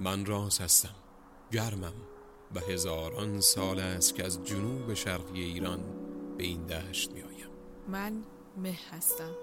من 0.00 0.26
راز 0.26 0.58
هستم 0.58 0.94
گرمم 1.52 1.94
و 2.54 2.60
هزاران 2.60 3.40
سال 3.40 3.80
است 3.80 4.14
که 4.14 4.24
از 4.24 4.44
جنوب 4.44 4.94
شرقی 4.94 5.42
ایران 5.42 5.80
به 6.38 6.44
این 6.44 6.66
دشت 6.66 7.12
می 7.12 7.22
آیم. 7.22 7.46
من 7.88 8.22
مه 8.56 8.78
هستم 8.90 9.34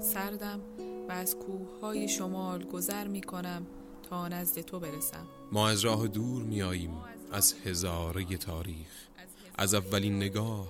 سردم 0.00 0.60
و 1.08 1.12
از 1.12 1.36
کوههای 1.36 2.08
شمال 2.08 2.64
گذر 2.64 3.08
می 3.08 3.20
کنم 3.20 3.66
تا 4.10 4.28
نزد 4.28 4.60
تو 4.60 4.80
برسم. 4.80 5.26
ما 5.52 5.68
از 5.68 5.80
راه 5.80 6.08
دور 6.08 6.42
می 6.42 6.62
آییم 6.62 6.96
از 7.32 7.54
هزاره 7.64 8.36
تاریخ 8.36 9.08
از 9.54 9.74
اولین 9.74 10.16
نگاه 10.16 10.68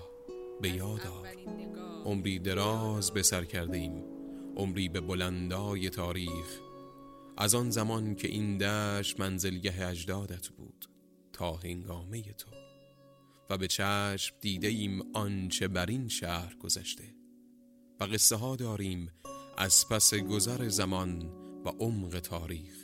به 0.61 0.69
یاد 0.69 1.07
آر. 1.07 1.29
عمری 2.05 2.39
دراز 2.39 3.11
به 3.11 3.23
سر 3.23 3.45
کرده 3.45 3.77
ایم 3.79 4.05
عمری 4.57 4.89
به 4.89 5.01
بلندای 5.01 5.91
تاریخ 5.91 6.61
از 7.41 7.55
آن 7.55 7.71
زمان 7.71 8.15
که 8.15 8.29
این 8.29 8.59
دشت 8.59 9.21
منزلگه 9.21 9.89
اجدادت 9.89 10.49
بود 10.49 10.87
تا 11.33 11.53
هنگامه 11.53 12.23
تو. 12.23 12.51
و 13.51 13.59
به 13.59 13.67
چشم 13.67 14.37
دیده 14.41 14.69
ایم 14.69 15.03
آنچه 15.15 15.69
بر 15.69 15.87
این 15.87 16.09
شهر 16.09 16.55
گذشته. 16.55 17.15
و 18.01 18.05
قصه 18.05 18.37
ها 18.37 18.57
داریم 18.57 19.13
از 19.59 19.89
پس 19.89 20.15
گذر 20.15 20.69
زمان 20.69 21.23
و 21.65 21.69
عمق 21.69 22.21
تاریخ. 22.21 22.77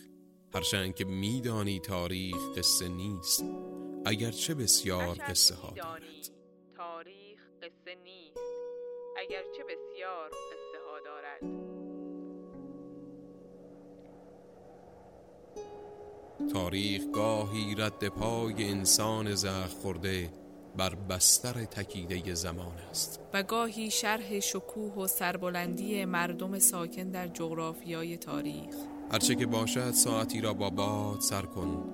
هرچند 0.55 0.95
که 0.95 1.05
میدانی 1.05 1.80
تاریخ 1.80 2.59
قصه 2.59 2.88
نیست 2.88 3.45
اگرچه 4.06 4.55
بسیار 4.55 5.16
قصه 5.28 5.55
ها 5.55 5.70
دارد. 5.70 6.02
تاریخ 6.77 7.41
قصه 7.62 7.94
نیست 8.05 8.38
اگرچه 9.16 9.64
بسیار 9.64 10.28
قصه 10.28 10.78
ها 10.86 11.00
دارد. 11.05 11.75
تاریخ 16.52 17.02
گاهی 17.12 17.75
رد 17.75 18.08
پای 18.08 18.70
انسان 18.70 19.34
زخ 19.34 19.69
خورده 19.83 20.30
بر 20.77 20.94
بستر 20.94 21.64
تکیده 21.64 22.34
زمان 22.34 22.78
است. 22.91 23.20
و 23.34 23.42
گاهی 23.42 23.91
شرح 23.91 24.41
شکوه 24.41 24.94
و 24.94 25.06
سربلندی 25.06 26.05
مردم 26.05 26.58
ساکن 26.58 27.11
در 27.11 27.28
جغرافیای 27.28 28.16
تاریخ. 28.16 28.75
هرچه 29.12 29.34
که 29.34 29.47
باشد 29.47 29.91
ساعتی 29.91 30.41
را 30.41 30.55
با 30.55 30.70
باد 30.70 31.20
سر 31.20 31.42
کن 31.42 31.84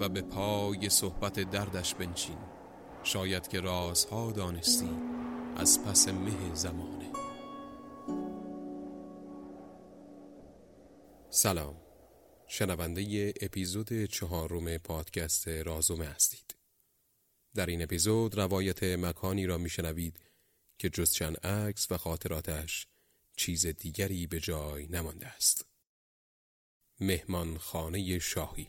و 0.00 0.08
به 0.08 0.22
پای 0.22 0.88
صحبت 0.88 1.40
دردش 1.40 1.94
بنشین. 1.94 2.38
شاید 3.02 3.48
که 3.48 3.60
رازها 3.60 4.32
دانستی 4.32 4.90
از 5.56 5.84
پس 5.84 6.08
مه 6.08 6.54
زمانه. 6.54 7.08
سلام. 11.30 11.87
شنونده 12.48 13.34
اپیزود 13.40 14.04
چهارم 14.04 14.78
پادکست 14.78 15.48
رازومه 15.48 16.06
هستید. 16.06 16.54
در 17.54 17.66
این 17.66 17.82
اپیزود 17.82 18.34
روایت 18.34 18.82
مکانی 18.82 19.46
را 19.46 19.58
میشنوید 19.58 20.20
که 20.78 20.88
جز 20.88 21.12
چند 21.12 21.46
عکس 21.46 21.92
و 21.92 21.96
خاطراتش 21.96 22.86
چیز 23.36 23.66
دیگری 23.66 24.26
به 24.26 24.40
جای 24.40 24.86
نمانده 24.86 25.26
است. 25.26 25.66
مهمان 27.00 27.58
خانه 27.58 28.18
شاهی. 28.18 28.68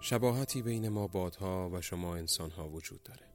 شباهتی 0.00 0.62
بین 0.62 0.88
ما 0.88 1.06
بادها 1.06 1.70
و 1.72 1.80
شما 1.80 2.16
انسانها 2.16 2.68
وجود 2.68 3.02
داره. 3.02 3.26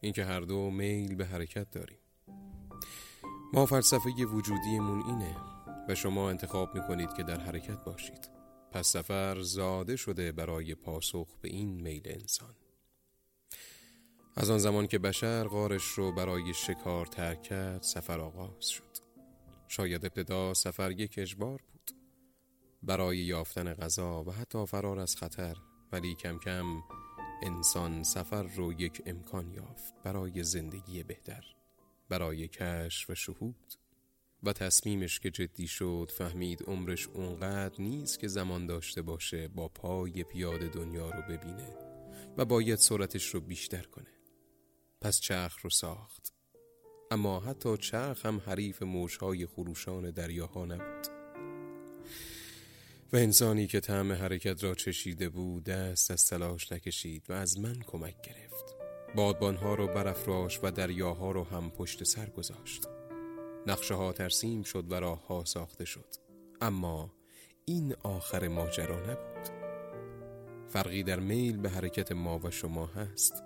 اینکه 0.00 0.24
هر 0.24 0.40
دو 0.40 0.70
میل 0.70 1.14
به 1.14 1.26
حرکت 1.26 1.70
داریم. 1.70 2.03
ما 3.54 3.66
فلسفه 3.66 4.10
وجودیمون 4.10 5.02
اینه 5.06 5.36
و 5.88 5.94
شما 5.94 6.30
انتخاب 6.30 6.74
می‌کنید 6.74 7.14
که 7.14 7.22
در 7.22 7.40
حرکت 7.40 7.84
باشید. 7.84 8.30
پس 8.72 8.86
سفر 8.86 9.40
زاده 9.40 9.96
شده 9.96 10.32
برای 10.32 10.74
پاسخ 10.74 11.28
به 11.42 11.48
این 11.48 11.82
میل 11.82 12.02
انسان. 12.04 12.54
از 14.36 14.50
آن 14.50 14.58
زمان 14.58 14.86
که 14.86 14.98
بشر 14.98 15.44
غارش 15.44 15.84
رو 15.84 16.12
برای 16.12 16.54
شکار 16.54 17.06
ترک 17.06 17.42
کرد 17.42 17.82
سفر 17.82 18.20
آغاز 18.20 18.66
شد. 18.66 18.96
شاید 19.68 20.06
ابتدا 20.06 20.54
سفر 20.54 20.90
یک 20.90 21.14
اجبار 21.18 21.62
بود. 21.72 21.90
برای 22.82 23.18
یافتن 23.18 23.74
غذا 23.74 24.24
و 24.24 24.32
حتی 24.32 24.66
فرار 24.66 24.98
از 24.98 25.16
خطر 25.16 25.56
ولی 25.92 26.14
کم 26.14 26.38
کم 26.38 26.66
انسان 27.42 28.02
سفر 28.02 28.42
رو 28.42 28.72
یک 28.72 29.02
امکان 29.06 29.50
یافت 29.50 29.94
برای 30.04 30.44
زندگی 30.44 31.02
بهتر. 31.02 31.63
برای 32.08 32.48
کشف 32.48 33.10
و 33.10 33.14
شهود. 33.14 33.74
و 34.44 34.52
تصمیمش 34.52 35.20
که 35.20 35.30
جدی 35.30 35.66
شد 35.66 36.12
فهمید 36.18 36.62
عمرش 36.62 37.08
اونقدر 37.08 37.82
نیست 37.82 38.18
که 38.18 38.28
زمان 38.28 38.66
داشته 38.66 39.02
باشه 39.02 39.48
با 39.48 39.68
پای 39.68 40.24
پیاده 40.24 40.68
دنیا 40.68 41.10
رو 41.10 41.22
ببینه 41.22 41.76
و 42.36 42.44
باید 42.44 42.78
سرعتش 42.78 43.26
رو 43.26 43.40
بیشتر 43.40 43.82
کنه. 43.82 44.10
پس 45.00 45.20
چرخ 45.20 45.58
رو 45.58 45.70
ساخت. 45.70 46.32
اما 47.10 47.40
حتی 47.40 47.76
چرخ 47.76 48.26
هم 48.26 48.42
حریف 48.46 48.82
موجهای 48.82 49.46
خروشان 49.46 50.10
دریاها 50.10 50.64
نبود. 50.64 51.06
و 53.12 53.16
انسانی 53.16 53.66
که 53.66 53.80
طعم 53.80 54.12
حرکت 54.12 54.64
را 54.64 54.74
چشیده 54.74 55.28
بود 55.28 55.64
دست 55.64 56.10
از 56.10 56.26
تلاش 56.26 56.72
نکشید 56.72 57.30
و 57.30 57.32
از 57.32 57.58
من 57.58 57.74
کمک 57.74 58.22
گرفت. 58.22 58.73
بادبانها 59.14 59.74
رو 59.74 59.86
برافراش 59.86 60.60
و 60.62 60.70
دریاها 60.70 61.32
رو 61.32 61.44
هم 61.44 61.70
پشت 61.70 62.04
سر 62.04 62.26
گذاشت. 62.30 62.88
نقشه 63.66 63.94
ها 63.94 64.12
ترسیم 64.12 64.62
شد 64.62 64.92
و 64.92 64.94
راه 64.94 65.26
ها 65.26 65.44
ساخته 65.44 65.84
شد. 65.84 66.14
اما 66.60 67.12
این 67.64 67.94
آخر 68.02 68.48
ماجرا 68.48 69.00
نبود. 69.00 69.48
فرقی 70.68 71.02
در 71.02 71.20
میل 71.20 71.56
به 71.56 71.70
حرکت 71.70 72.12
ما 72.12 72.38
و 72.38 72.50
شما 72.50 72.86
هست. 72.86 73.42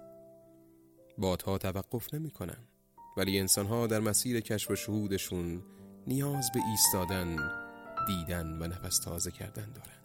بادها 1.19 1.59
توقف 1.59 2.15
نمی 2.15 2.31
کنن. 2.31 2.69
ولی 3.17 3.39
انسانها 3.39 3.87
در 3.87 4.01
مسیر 4.01 4.41
کشف 4.41 4.71
و 4.71 4.77
شهودشون 4.77 5.63
نیاز 6.07 6.53
به 6.55 6.61
ایستادن 6.71 7.37
دیدن 8.07 8.63
و 8.63 8.67
نفس 8.67 8.99
تازه 8.99 9.31
کردن 9.31 9.73
دارن. 9.73 9.98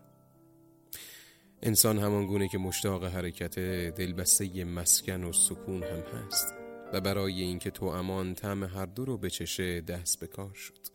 انسان 1.65 1.99
همان 1.99 2.25
گونه 2.25 2.47
که 2.47 2.57
مشتاق 2.57 3.03
حرکت 3.03 3.59
دلبسته 3.95 4.65
مسکن 4.65 5.23
و 5.23 5.33
سکون 5.33 5.83
هم 5.83 5.99
هست 5.99 6.53
و 6.93 7.01
برای 7.01 7.41
اینکه 7.41 7.71
تو 7.71 7.85
امان 7.85 8.33
طعم 8.33 8.63
هر 8.63 8.85
دو 8.85 9.05
رو 9.05 9.17
بچشه 9.17 9.81
دست 9.81 10.19
به 10.19 10.27
کار 10.27 10.53
شد. 10.53 10.87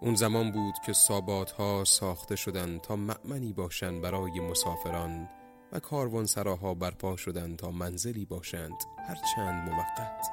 اون 0.00 0.14
زمان 0.14 0.52
بود 0.52 0.74
که 0.86 0.92
سابات 0.92 1.50
ها 1.50 1.84
ساخته 1.84 2.36
شدند 2.36 2.80
تا 2.80 2.96
مأمنی 2.96 3.52
باشند 3.52 4.00
برای 4.00 4.40
مسافران 4.40 5.28
و 5.72 5.80
کاروان 5.80 6.26
سراها 6.26 6.74
برپا 6.74 7.16
شدند 7.16 7.58
تا 7.58 7.70
منزلی 7.70 8.24
باشند 8.24 8.84
هر 9.08 9.18
چند 9.36 9.70
موقت. 9.70 10.26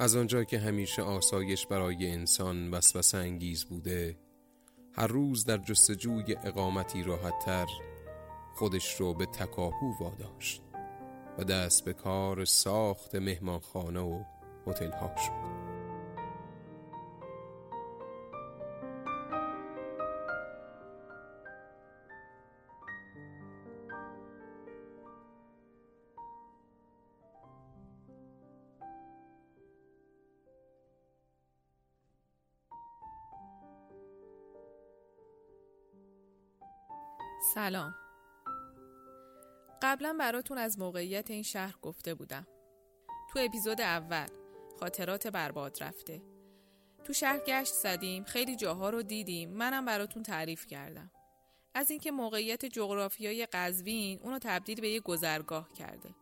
از 0.00 0.16
آنجا 0.16 0.44
که 0.44 0.58
همیشه 0.58 1.02
آسایش 1.02 1.66
برای 1.66 2.10
انسان 2.10 2.70
وسوسه 2.70 3.18
انگیز 3.18 3.64
بوده 3.64 4.27
هر 4.98 5.06
روز 5.06 5.44
در 5.44 5.58
جستجوی 5.58 6.36
اقامتی 6.44 7.02
راحتتر 7.02 7.66
خودش 8.54 9.00
رو 9.00 9.14
به 9.14 9.26
تکاپو 9.26 9.94
واداشت 10.00 10.62
و 11.38 11.44
دست 11.44 11.84
به 11.84 11.92
کار 11.92 12.44
ساخت 12.44 13.14
مهمانخانه 13.14 14.00
و 14.00 14.22
هتل 14.66 14.90
ها 14.90 15.16
شد. 15.16 15.57
سلام. 37.40 37.94
قبلا 39.82 40.16
براتون 40.20 40.58
از 40.58 40.78
موقعیت 40.78 41.30
این 41.30 41.42
شهر 41.42 41.74
گفته 41.82 42.14
بودم. 42.14 42.46
تو 43.32 43.38
اپیزود 43.38 43.80
اول 43.80 44.26
خاطرات 44.80 45.26
برباد 45.26 45.82
رفته. 45.82 46.22
تو 47.04 47.12
شهر 47.12 47.38
گشت 47.38 47.74
زدیم 47.74 48.24
خیلی 48.24 48.56
جاها 48.56 48.90
رو 48.90 49.02
دیدیم 49.02 49.50
منم 49.50 49.84
براتون 49.84 50.22
تعریف 50.22 50.66
کردم. 50.66 51.10
از 51.74 51.90
اینکه 51.90 52.10
موقعیت 52.10 52.64
جغرافیای 52.64 53.46
قزوین 53.46 54.20
اونو 54.22 54.38
تبدیل 54.42 54.80
به 54.80 54.88
یه 54.88 55.00
گذرگاه 55.00 55.72
کرده. 55.72 56.14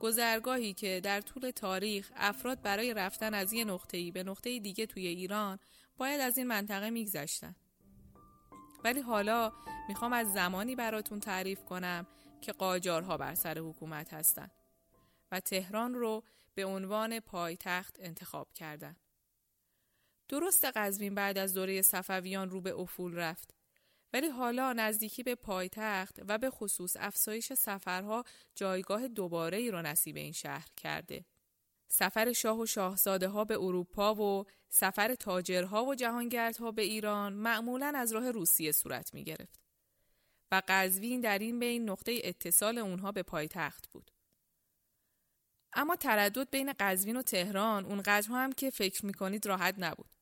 گذرگاهی 0.00 0.72
که 0.72 1.00
در 1.04 1.20
طول 1.20 1.50
تاریخ 1.50 2.12
افراد 2.16 2.62
برای 2.62 2.94
رفتن 2.94 3.34
از 3.34 3.52
یه 3.52 3.64
نقطه‌ای 3.64 4.10
به 4.10 4.22
نقطه 4.22 4.58
دیگه 4.58 4.86
توی 4.86 5.06
ایران 5.06 5.58
باید 5.96 6.20
از 6.20 6.38
این 6.38 6.46
منطقه 6.46 6.90
میگذشتن. 6.90 7.56
ولی 8.84 9.00
حالا 9.00 9.52
می‌خوام 9.88 10.12
از 10.12 10.32
زمانی 10.32 10.76
براتون 10.76 11.20
تعریف 11.20 11.64
کنم 11.64 12.06
که 12.40 12.52
قاجارها 12.52 13.16
بر 13.16 13.34
سر 13.34 13.58
حکومت 13.58 14.14
هستند 14.14 14.50
و 15.32 15.40
تهران 15.40 15.94
رو 15.94 16.22
به 16.54 16.64
عنوان 16.64 17.20
پایتخت 17.20 17.96
انتخاب 18.00 18.52
کردن. 18.52 18.96
درست 20.28 20.64
قزوین 20.64 21.14
بعد 21.14 21.38
از 21.38 21.54
دوره 21.54 21.82
صفویان 21.82 22.50
رو 22.50 22.60
به 22.60 22.74
افول 22.74 23.14
رفت 23.14 23.54
ولی 24.12 24.28
حالا 24.28 24.72
نزدیکی 24.72 25.22
به 25.22 25.34
پایتخت 25.34 26.20
و 26.28 26.38
به 26.38 26.50
خصوص 26.50 26.96
افزایش 27.00 27.52
سفرها 27.52 28.24
جایگاه 28.54 29.08
دوباره 29.08 29.58
ای 29.58 29.70
را 29.70 29.82
نصیب 29.82 30.16
این 30.16 30.32
شهر 30.32 30.68
کرده. 30.76 31.24
سفر 31.88 32.32
شاه 32.32 32.58
و 32.60 32.66
شاهزاده 32.66 33.28
ها 33.28 33.44
به 33.44 33.54
اروپا 33.54 34.14
و 34.14 34.44
سفر 34.68 35.14
تاجرها 35.14 35.84
و 35.84 35.94
جهانگردها 35.94 36.70
به 36.70 36.82
ایران 36.82 37.32
معمولا 37.32 37.92
از 37.96 38.12
راه 38.12 38.30
روسیه 38.30 38.72
صورت 38.72 39.14
می 39.14 39.24
گرفت. 39.24 39.60
و 40.50 40.62
قزوین 40.68 41.20
در 41.20 41.38
این 41.38 41.58
بین 41.58 41.90
نقطه 41.90 42.20
اتصال 42.24 42.78
اونها 42.78 43.12
به 43.12 43.22
پایتخت 43.22 43.88
بود. 43.88 44.10
اما 45.72 45.96
تردد 45.96 46.50
بین 46.50 46.72
قزوین 46.80 47.16
و 47.16 47.22
تهران 47.22 47.84
اونقدر 47.84 48.28
هم 48.28 48.52
که 48.52 48.70
فکر 48.70 49.06
می‌کنید 49.06 49.46
راحت 49.46 49.74
نبود. 49.78 50.14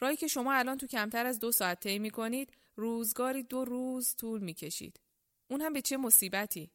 راهی 0.00 0.16
که 0.16 0.26
شما 0.26 0.52
الان 0.52 0.78
تو 0.78 0.86
کمتر 0.86 1.26
از 1.26 1.38
دو 1.38 1.52
ساعت 1.52 1.80
طی 1.80 1.98
می‌کنید 1.98 2.52
روزگاری 2.76 3.42
دو 3.42 3.64
روز 3.64 4.16
طول 4.16 4.40
می‌کشید. 4.40 5.00
اون 5.50 5.60
هم 5.60 5.72
به 5.72 5.82
چه 5.82 5.96
مصیبتی؟ 5.96 6.70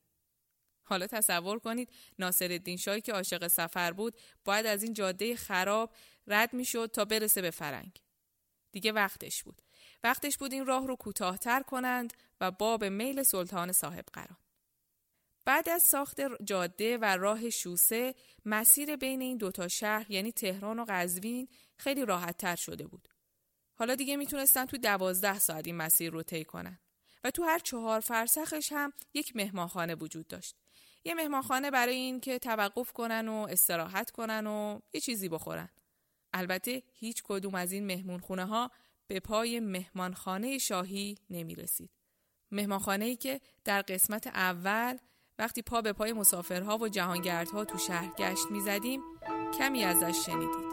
حالا 0.94 1.08
تصور 1.08 1.60
کنید 1.60 1.90
ناصر 2.20 2.76
شاهی 2.80 3.02
که 3.02 3.14
عاشق 3.14 3.48
سفر 3.48 3.92
بود 3.92 4.16
باید 4.46 4.66
از 4.66 4.84
این 4.84 4.94
جاده 4.94 5.36
خراب 5.36 5.94
رد 6.28 6.54
می‌شد 6.54 6.90
تا 6.94 7.06
برسه 7.06 7.42
به 7.42 7.52
فرنگ. 7.52 8.02
دیگه 8.72 8.92
وقتش 8.92 9.44
بود. 9.44 9.62
وقتش 10.04 10.38
بود 10.38 10.54
این 10.54 10.66
راه 10.66 10.88
رو 10.88 10.96
کوتاهتر 10.96 11.64
کنند 11.64 12.14
و 12.42 12.52
باب 12.52 12.86
میل 12.86 13.24
سلطان 13.24 13.72
صاحب 13.72 14.06
قرار. 14.14 14.38
بعد 15.46 15.70
از 15.70 15.84
ساخت 15.84 16.22
جاده 16.44 16.98
و 16.98 17.06
راه 17.06 17.50
شوسه 17.50 18.16
مسیر 18.46 18.96
بین 18.96 19.22
این 19.22 19.38
دوتا 19.38 19.68
شهر 19.68 20.12
یعنی 20.12 20.32
تهران 20.32 20.80
و 20.80 20.86
قزوین 20.90 21.48
خیلی 21.78 22.06
راحت 22.06 22.38
تر 22.38 22.56
شده 22.56 22.88
بود. 22.88 23.08
حالا 23.76 23.96
دیگه 23.96 24.18
می‌تونستن 24.18 24.66
تو 24.66 24.78
دوازده 24.78 25.40
ساعت 25.40 25.68
این 25.68 25.76
مسیر 25.76 26.12
رو 26.12 26.24
طی 26.24 26.44
کنن 26.44 26.80
و 27.24 27.32
تو 27.32 27.44
هر 27.44 27.60
چهار 27.60 28.00
فرسخش 28.00 28.72
هم 28.72 28.94
یک 29.14 29.36
مهمانخانه 29.36 29.96
وجود 29.96 30.28
داشت. 30.28 30.56
یه 31.06 31.14
مهمانخانه 31.14 31.72
برای 31.72 31.96
این 31.96 32.20
که 32.20 32.40
توقف 32.40 32.92
کنن 32.92 33.28
و 33.28 33.48
استراحت 33.50 34.12
کنن 34.12 34.48
و 34.48 34.80
یه 34.94 35.02
چیزی 35.02 35.30
بخورن. 35.30 35.70
البته 36.34 36.84
هیچ 36.94 37.24
کدوم 37.24 37.56
از 37.56 37.72
این 37.72 37.86
مهمونخونه 37.86 38.46
ها 38.46 38.72
به 39.08 39.20
پای 39.20 39.60
مهمانخانه 39.60 40.58
شاهی 40.58 41.18
نمی 41.30 41.56
رسید. 41.56 41.90
مهمانخانه 42.52 43.06
ای 43.06 43.16
که 43.16 43.42
در 43.64 43.82
قسمت 43.82 44.28
اول 44.28 44.98
وقتی 45.40 45.62
پا 45.62 45.82
به 45.82 45.94
پای 45.94 46.14
مسافرها 46.14 46.78
و 46.78 46.88
جهانگردها 46.88 47.66
تو 47.66 47.78
شهر 47.78 48.14
گشت 48.18 48.52
می 48.52 48.62
زدیم 48.62 49.02
کمی 49.58 49.84
ازش 49.84 50.26
شنیدید. 50.26 50.73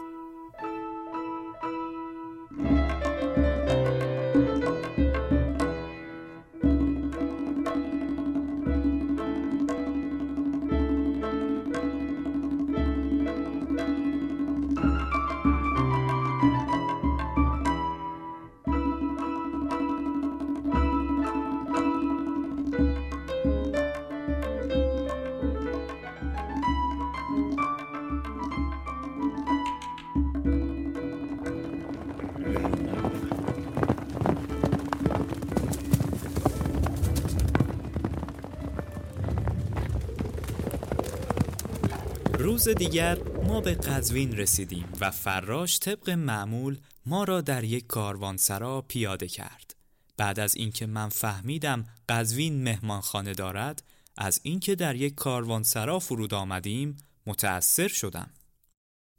روز 42.65 42.75
دیگر 42.75 43.23
ما 43.23 43.61
به 43.61 43.75
قزوین 43.75 44.37
رسیدیم 44.37 44.85
و 44.99 45.11
فراش 45.11 45.79
طبق 45.79 46.09
معمول 46.09 46.77
ما 47.05 47.23
را 47.23 47.41
در 47.41 47.63
یک 47.63 47.87
کاروانسرا 47.87 48.81
پیاده 48.81 49.27
کرد. 49.27 49.75
بعد 50.17 50.39
از 50.39 50.55
اینکه 50.55 50.85
من 50.85 51.09
فهمیدم 51.09 51.85
قزوین 52.09 52.63
مهمانخانه 52.63 53.33
دارد، 53.33 53.83
از 54.17 54.39
اینکه 54.43 54.75
در 54.75 54.95
یک 54.95 55.15
کاروانسرا 55.15 55.99
فرود 55.99 56.33
آمدیم 56.33 56.97
متأثر 57.25 57.87
شدم. 57.87 58.29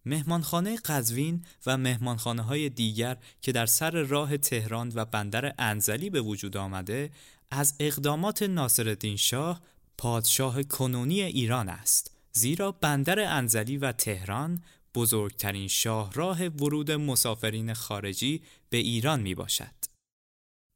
مهمانخانه 0.04 0.76
قزوین 0.76 1.44
و 1.66 1.78
مهمانخانه 1.78 2.42
های 2.42 2.68
دیگر 2.68 3.16
که 3.40 3.52
در 3.52 3.66
سر 3.66 3.90
راه 3.90 4.36
تهران 4.36 4.92
و 4.94 5.04
بندر 5.04 5.54
انزلی 5.58 6.10
به 6.10 6.20
وجود 6.20 6.56
آمده 6.56 7.10
از 7.50 7.74
اقدامات 7.80 8.42
ناصرالدین 8.42 9.16
شاه 9.16 9.60
پادشاه 9.98 10.62
کنونی 10.62 11.22
ایران 11.22 11.68
است. 11.68 12.11
زیرا 12.32 12.72
بندر 12.72 13.20
انزلی 13.20 13.76
و 13.76 13.92
تهران 13.92 14.62
بزرگترین 14.94 15.68
شاهراه 15.68 16.46
ورود 16.46 16.90
مسافرین 16.90 17.74
خارجی 17.74 18.42
به 18.70 18.76
ایران 18.76 19.20
می 19.20 19.34
باشد. 19.34 19.74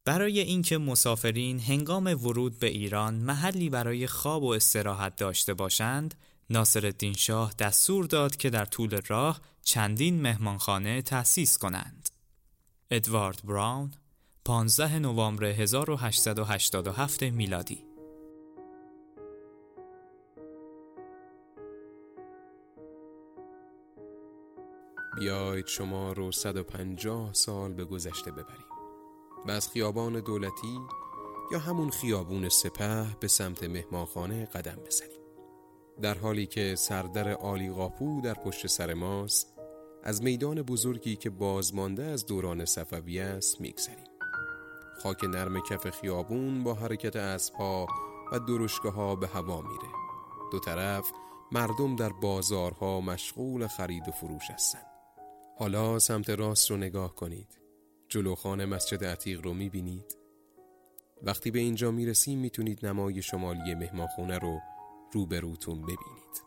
برای 0.04 0.40
اینکه 0.40 0.78
مسافرین 0.78 1.60
هنگام 1.60 2.06
ورود 2.06 2.58
به 2.58 2.66
ایران 2.66 3.14
محلی 3.14 3.70
برای 3.70 4.06
خواب 4.06 4.42
و 4.42 4.52
استراحت 4.52 5.16
داشته 5.16 5.54
باشند، 5.54 6.14
ناصرالدین 6.50 7.14
شاه 7.14 7.54
دستور 7.58 8.04
داد 8.04 8.36
که 8.36 8.50
در 8.50 8.64
طول 8.64 9.00
راه 9.06 9.40
چندین 9.62 10.22
مهمانخانه 10.22 11.02
تأسیس 11.02 11.58
کنند. 11.58 12.08
ادوارد 12.90 13.40
براون 13.44 13.92
15 14.44 14.98
نوامبر 14.98 15.44
1887 15.44 17.22
میلادی 17.22 17.85
بیایید 25.16 25.66
شما 25.66 26.12
رو 26.12 26.32
150 26.32 27.32
سال 27.32 27.72
به 27.72 27.84
گذشته 27.84 28.30
ببریم. 28.30 28.66
و 29.46 29.50
از 29.50 29.68
خیابان 29.68 30.20
دولتی 30.20 30.80
یا 31.52 31.58
همون 31.58 31.90
خیابون 31.90 32.48
سپه 32.48 33.16
به 33.20 33.28
سمت 33.28 33.64
مهمانخانه 33.64 34.44
قدم 34.46 34.76
بزنیم. 34.86 35.20
در 36.02 36.18
حالی 36.18 36.46
که 36.46 36.74
سردر 36.74 37.32
آلی 37.32 37.70
قاپو 37.70 38.20
در 38.20 38.34
پشت 38.34 38.66
سر 38.66 38.94
ماست 38.94 39.52
از 40.02 40.22
میدان 40.22 40.62
بزرگی 40.62 41.16
که 41.16 41.30
بازمانده 41.30 42.04
از 42.04 42.26
دوران 42.26 42.64
صفوی 42.64 43.20
است 43.20 43.60
میگذریم. 43.60 44.06
خاک 45.02 45.24
نرم 45.24 45.60
کف 45.60 45.90
خیابون 45.90 46.64
با 46.64 46.74
حرکت 46.74 47.16
اسبها 47.16 47.86
و 48.32 48.38
درشگاه 48.38 48.92
ها 48.92 49.16
به 49.16 49.26
هوا 49.26 49.60
میره. 49.60 49.88
دو 50.52 50.58
طرف 50.58 51.10
مردم 51.52 51.96
در 51.96 52.12
بازارها 52.12 53.00
مشغول 53.00 53.66
خرید 53.66 54.08
و 54.08 54.10
فروش 54.10 54.50
هستند. 54.50 54.95
حالا 55.58 55.98
سمت 55.98 56.30
راست 56.30 56.70
رو 56.70 56.76
نگاه 56.76 57.14
کنید. 57.14 57.60
جلوخان 58.08 58.64
مسجد 58.64 59.04
عتیق 59.04 59.40
رو 59.40 59.54
می‌بینید. 59.54 60.16
وقتی 61.22 61.50
به 61.50 61.58
اینجا 61.58 61.90
می‌رسیم 61.90 62.38
می‌تونید 62.38 62.86
نمای 62.86 63.22
شمالی 63.22 63.74
مهمانخونه 63.74 64.38
رو 64.38 64.60
روبروتون 65.12 65.82
ببینید. 65.82 66.42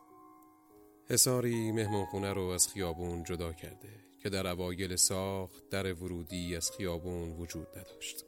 حساری 1.09 1.71
مهمانخونه 1.71 2.33
رو 2.33 2.41
از 2.41 2.67
خیابون 2.67 3.23
جدا 3.23 3.53
کرده 3.53 3.89
که 4.19 4.29
در 4.29 4.47
اوایل 4.47 4.95
ساخت 4.95 5.69
در 5.69 5.93
ورودی 5.93 6.55
از 6.55 6.71
خیابون 6.71 7.31
وجود 7.31 7.67
نداشت. 7.77 8.25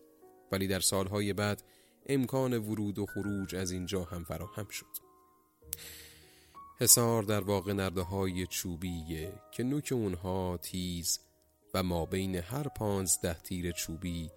ولی 0.51 0.67
در 0.67 0.79
سالهای 0.79 1.33
بعد 1.33 1.63
امکان 2.05 2.53
ورود 2.53 2.99
و 2.99 3.05
خروج 3.05 3.55
از 3.55 3.71
اینجا 3.71 4.03
هم 4.03 4.23
فراهم 4.23 4.67
شد. 4.69 5.11
حسار 6.81 7.23
در 7.23 7.39
واقع 7.39 7.73
نرده 7.73 8.01
های 8.01 8.47
چوبیه 8.47 9.33
که 9.51 9.63
نوک 9.63 9.89
اونها 9.91 10.59
تیز 10.61 11.19
و 11.73 11.83
ما 11.83 12.05
بین 12.05 12.35
هر 12.35 12.67
پانزده 12.67 13.33
تیر 13.33 13.71
چوبی 13.71 14.31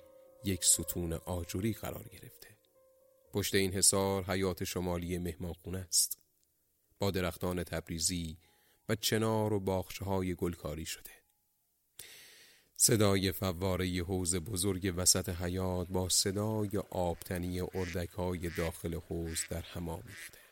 یک 0.44 0.64
ستون 0.64 1.12
آجوری 1.12 1.72
قرار 1.72 2.08
گرفته. 2.12 2.48
پشت 3.32 3.54
این 3.54 3.72
حصار 3.72 4.24
حیات 4.24 4.64
شمالی 4.64 5.18
مهمانخونه 5.18 5.78
است. 5.78 6.18
با 6.98 7.10
درختان 7.10 7.62
تبریزی 7.62 8.36
و 8.88 8.94
چنار 8.94 9.52
و 9.52 9.60
باخچه 9.60 10.04
های 10.04 10.34
گلکاری 10.34 10.86
شده. 10.86 11.10
صدای 12.76 13.32
فواره 13.32 14.02
حوز 14.02 14.36
بزرگ 14.36 14.94
وسط 14.96 15.28
حیات 15.28 15.88
با 15.88 16.08
صدای 16.08 16.78
آبتنی 16.90 17.60
اردک 17.60 18.10
های 18.10 18.50
داخل 18.50 18.94
حوز 18.94 19.40
در 19.50 19.62
همان 19.62 20.02
ریخته. 20.06 20.43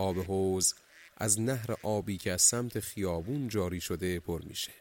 آب 0.00 0.18
حوز 0.18 0.74
از 1.16 1.40
نهر 1.40 1.76
آبی 1.82 2.16
که 2.16 2.32
از 2.32 2.42
سمت 2.42 2.80
خیابون 2.80 3.48
جاری 3.48 3.80
شده 3.80 4.20
پر 4.20 4.42
میشه 4.42 4.72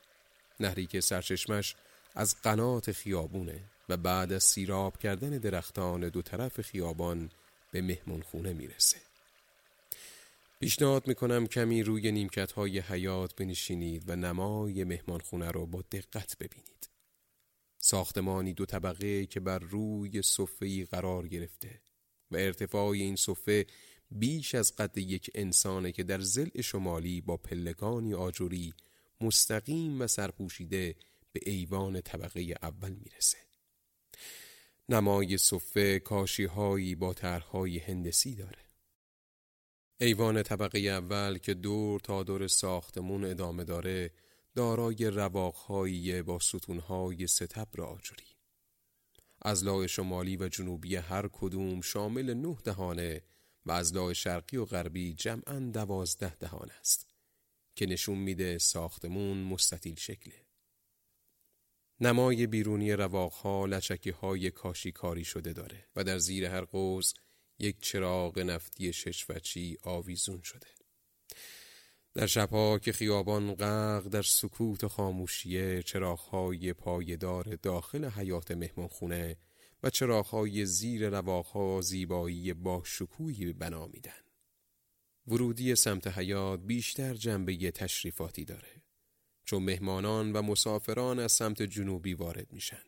نهری 0.59 0.85
که 0.85 1.01
سرچشمش 1.01 1.75
از 2.15 2.35
قنات 2.41 2.91
خیابونه 2.91 3.59
و 3.89 3.97
بعد 3.97 4.31
از 4.31 4.43
سیراب 4.43 4.97
کردن 4.97 5.29
درختان 5.29 6.09
دو 6.09 6.21
طرف 6.21 6.61
خیابان 6.61 7.31
به 7.71 7.81
مهمون 7.81 8.21
خونه 8.21 8.53
می‌رسه 8.53 8.97
پیشنهاد 10.59 11.07
می‌کنم 11.07 11.47
کمی 11.47 11.83
روی 11.83 12.11
نیمکت 12.11 12.51
های 12.51 12.79
حیات 12.79 13.35
بنشینید 13.35 14.09
و 14.09 14.15
نمای 14.15 14.83
مهمانخونه 14.83 15.51
را 15.51 15.65
با 15.65 15.81
دقت 15.91 16.37
ببینید. 16.37 16.89
ساختمانی 17.77 18.53
دو 18.53 18.65
طبقه 18.65 19.25
که 19.25 19.39
بر 19.39 19.59
روی 19.59 20.21
صفهی 20.21 20.85
قرار 20.85 21.27
گرفته 21.27 21.81
و 22.31 22.35
ارتفاع 22.35 22.87
این 22.87 23.15
صفه 23.15 23.65
بیش 24.11 24.55
از 24.55 24.75
قد 24.75 24.97
یک 24.97 25.31
انسانه 25.35 25.91
که 25.91 26.03
در 26.03 26.19
زل 26.19 26.61
شمالی 26.61 27.21
با 27.21 27.37
پلکانی 27.37 28.13
آجوری 28.13 28.73
مستقیم 29.21 30.01
و 30.01 30.07
سرپوشیده 30.07 30.95
به 31.31 31.41
ایوان 31.45 32.01
طبقه 32.01 32.55
اول 32.61 32.91
می‌رسه. 32.91 33.37
نمای 34.89 35.37
صفه 35.37 35.99
کاشی 35.99 36.95
با 36.95 37.13
طرحهای 37.13 37.77
هندسی 37.77 38.35
داره. 38.35 38.69
ایوان 40.01 40.43
طبقه 40.43 40.79
اول 40.79 41.37
که 41.37 41.53
دور 41.53 41.99
تا 41.99 42.23
دور 42.23 42.47
ساختمون 42.47 43.25
ادامه 43.25 43.63
داره 43.63 44.11
دارای 44.55 45.05
رواقهایی 45.05 46.21
با 46.21 46.39
ستونهای 46.39 47.27
ستبر 47.27 47.81
آجوری. 47.81 48.23
از 49.41 49.63
لای 49.63 49.87
شمالی 49.87 50.37
و 50.37 50.47
جنوبی 50.47 50.95
هر 50.95 51.27
کدوم 51.27 51.81
شامل 51.81 52.33
نه 52.33 52.57
دهانه 52.63 53.21
و 53.69 53.71
از 53.71 53.93
شرقی 54.13 54.57
و 54.57 54.65
غربی 54.65 55.13
جمعا 55.13 55.59
دوازده 55.73 56.35
دهانه 56.35 56.73
است 56.79 57.07
که 57.75 57.85
نشون 57.85 58.17
میده 58.17 58.57
ساختمون 58.57 59.37
مستطیل 59.37 59.95
شکله. 59.95 60.45
نمای 61.99 62.47
بیرونی 62.47 62.93
رواقها 62.93 63.65
لچکی 63.65 64.09
های 64.09 64.51
کاشی 64.51 64.91
کاری 64.91 65.23
شده 65.23 65.53
داره 65.53 65.87
و 65.95 66.03
در 66.03 66.17
زیر 66.17 66.45
هر 66.45 66.61
قوز 66.61 67.13
یک 67.59 67.81
چراغ 67.81 68.39
نفتی 68.39 68.93
ششوچی 68.93 69.77
آویزون 69.83 70.41
شده. 70.41 70.67
در 72.13 72.27
شبها 72.27 72.79
که 72.79 72.91
خیابان 72.91 73.55
غرق 73.55 74.07
در 74.07 74.21
سکوت 74.21 74.87
خاموشیه 74.87 75.83
چراغهای 75.83 76.73
پایدار 76.73 77.55
داخل 77.55 78.05
حیات 78.05 78.51
مهمانخونه 78.51 79.37
و 79.83 79.89
چراغهای 79.89 80.65
زیر 80.65 81.09
رواقها 81.09 81.81
زیبایی 81.81 82.53
با 82.53 82.81
شکوهی 82.85 83.53
بنا 83.53 83.87
میدن. 83.87 84.23
ورودی 85.27 85.75
سمت 85.75 86.07
حیات 86.07 86.59
بیشتر 86.59 87.13
جنبه 87.13 87.71
تشریفاتی 87.71 88.45
داره 88.45 88.83
چون 89.45 89.63
مهمانان 89.63 90.33
و 90.33 90.41
مسافران 90.41 91.19
از 91.19 91.31
سمت 91.31 91.61
جنوبی 91.61 92.13
وارد 92.13 92.53
میشن 92.53 92.83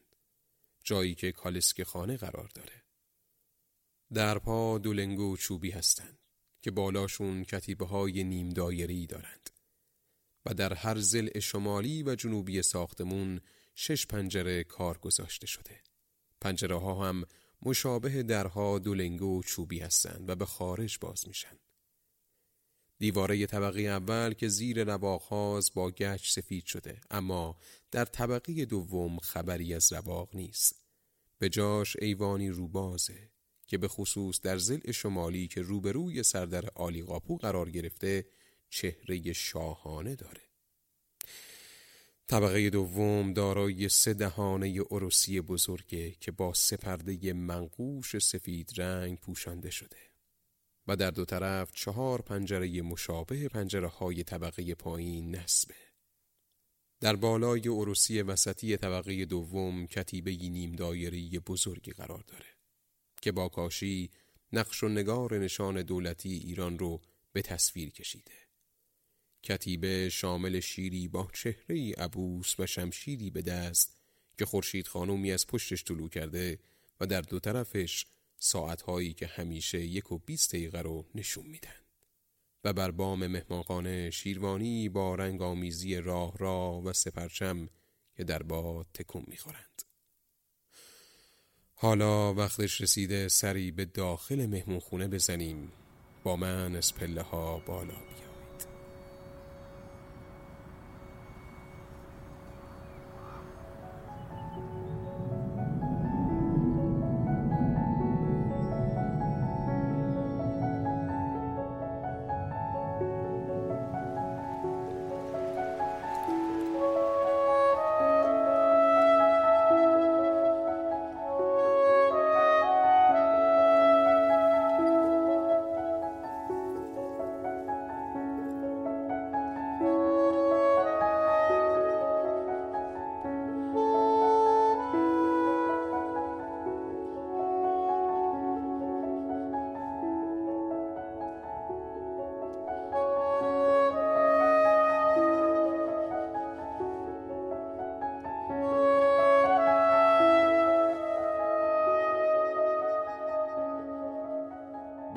جایی 0.84 1.16
که 1.16 1.32
کالسک 1.32 1.84
خانه 1.84 2.18
قرار 2.18 2.50
داره 2.56 2.84
درپا 4.14 4.78
دولنگو 4.78 5.38
چوبی 5.38 5.72
هستند 5.72 6.20
که 6.62 6.72
بالاشون 6.72 7.44
کتیبه 7.44 7.86
های 7.86 8.24
نیم 8.24 8.50
دایری 8.50 9.08
دارند 9.08 9.50
و 10.46 10.54
در 10.54 10.74
هر 10.74 11.00
زل 11.00 11.40
شمالی 11.40 12.04
و 12.04 12.16
جنوبی 12.16 12.62
ساختمون 12.62 13.42
شش 13.76 14.06
پنجره 14.06 14.64
کار 14.64 14.98
گذاشته 14.98 15.48
شده. 15.48 15.91
پنجره 16.42 16.80
ها 16.80 17.10
هم 17.10 17.24
مشابه 17.62 18.24
درها 18.24 18.80
دولنگو 18.80 19.44
چوبی 19.44 19.80
هستند 19.80 20.30
و 20.30 20.36
به 20.36 20.46
خارج 20.46 20.98
باز 21.02 21.28
میشن. 21.28 21.58
دیواره 22.98 23.46
طبقه 23.46 23.82
اول 23.82 24.34
که 24.34 24.48
زیر 24.48 24.84
رواق 24.84 25.24
با 25.76 25.92
گچ 25.92 26.32
سفید 26.32 26.66
شده 26.66 27.02
اما 27.12 27.58
در 27.92 28.06
طبقه 28.06 28.66
دوم 28.66 29.18
خبری 29.18 29.74
از 29.74 29.94
رواق 29.94 30.36
نیست. 30.36 30.76
به 31.38 31.50
جاش 31.50 31.98
ایوانی 32.00 32.50
روبازه 32.50 33.30
که 33.68 33.78
به 33.78 33.88
خصوص 33.88 34.42
در 34.42 34.58
زل 34.58 34.92
شمالی 34.92 35.48
که 35.48 35.62
روبروی 35.62 36.24
سردر 36.24 36.70
آلی 36.76 37.04
قاپو 37.04 37.38
قرار 37.38 37.70
گرفته 37.70 38.26
چهره 38.70 39.34
شاهانه 39.34 40.16
داره. 40.16 40.51
طبقه 42.32 42.70
دوم 42.70 43.34
دارای 43.34 43.90
سه 43.90 44.14
دهانه 44.14 44.82
عروسی 44.82 45.42
بزرگه 45.42 46.12
که 46.12 46.32
با 46.32 46.54
سه 46.54 46.78
پرده 46.78 47.34
منقوش 47.34 48.18
سفید 48.18 48.82
رنگ 48.82 49.18
پوشانده 49.18 49.70
شده 49.70 49.98
و 50.88 50.96
در 50.96 51.12
دو 51.12 51.26
طرف 51.26 51.72
چهار 51.72 52.22
پنجره 52.22 52.82
مشابه 52.82 53.48
پنجره 53.48 53.88
های 53.88 54.24
طبقه 54.24 54.76
پایین 54.76 55.36
نصبه. 55.36 55.76
در 57.00 57.16
بالای 57.16 57.68
عروسی 57.68 58.22
وسطی 58.22 58.78
طبقه 58.78 59.26
دوم 59.26 59.88
کتیبه 59.88 60.32
نیم 60.32 60.72
دایری 60.72 61.40
بزرگی 61.40 61.92
قرار 61.92 62.24
داره. 62.28 62.58
که 63.22 63.32
با 63.32 63.50
کاشی 63.50 64.10
نقش 64.54 64.84
و 64.84 64.88
نگار 64.88 65.38
نشان 65.38 65.82
دولتی 65.82 66.34
ایران 66.34 66.80
رو 66.80 67.02
به 67.34 67.42
تصویر 67.42 67.90
کشیده. 67.90 68.41
کتیبه 69.44 70.10
شامل 70.10 70.60
شیری 70.60 71.08
با 71.08 71.28
چهره 71.34 71.94
عبوس 71.94 72.60
و 72.60 72.66
شمشیری 72.66 73.30
به 73.30 73.42
دست 73.42 74.02
که 74.38 74.46
خورشید 74.46 74.88
خانومی 74.88 75.32
از 75.32 75.48
پشتش 75.48 75.84
طلوع 75.84 76.10
کرده 76.10 76.60
و 77.00 77.08
در 77.08 77.22
دو 77.22 77.40
طرفش 77.40 78.06
ساعتهایی 78.38 79.14
که 79.14 79.28
همیشه 79.28 79.82
یک 79.82 80.12
و 80.12 80.18
بیست 80.18 80.56
دقیقه 80.56 80.82
رو 80.82 81.06
نشون 81.16 81.46
میدن. 81.48 81.70
و 82.64 82.74
بر 82.74 82.92
بام 82.92 83.28
مهمانخانه 83.28 84.10
شیروانی 84.10 84.90
با 84.90 85.16
رنگ 85.16 85.42
آمیزی 85.42 85.96
راه 85.96 86.38
را 86.38 86.82
و 86.86 86.94
سپرچم 86.94 87.70
که 88.16 88.24
در 88.24 88.44
باد 88.44 88.88
تکون 88.94 89.24
می‌خورند. 89.28 89.82
حالا 91.74 92.34
وقتش 92.34 92.82
رسیده 92.82 93.28
سری 93.28 93.72
به 93.72 93.86
داخل 93.86 94.46
مهمون 94.46 94.80
خونه 94.80 95.08
بزنیم 95.08 95.72
با 96.24 96.36
من 96.36 96.76
از 96.76 96.96
پله 96.96 97.22
ها 97.22 97.60
بالا 97.60 97.94
بیا 97.94 98.31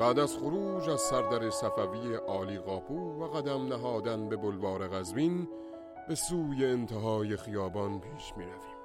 بعد 0.05 0.19
از 0.19 0.37
خروج 0.37 0.89
از 0.89 1.01
سردر 1.01 1.49
صفوی 1.49 2.15
آلی 2.15 2.57
قاپو 2.57 3.23
و 3.23 3.27
قدم 3.27 3.67
نهادن 3.67 4.29
به 4.29 4.35
بلوار 4.37 4.87
غزوین 4.87 5.47
به 6.07 6.15
سوی 6.15 6.65
انتهای 6.65 7.37
خیابان 7.37 7.99
پیش 7.99 8.33
می 8.37 8.43
رویم. 8.43 8.77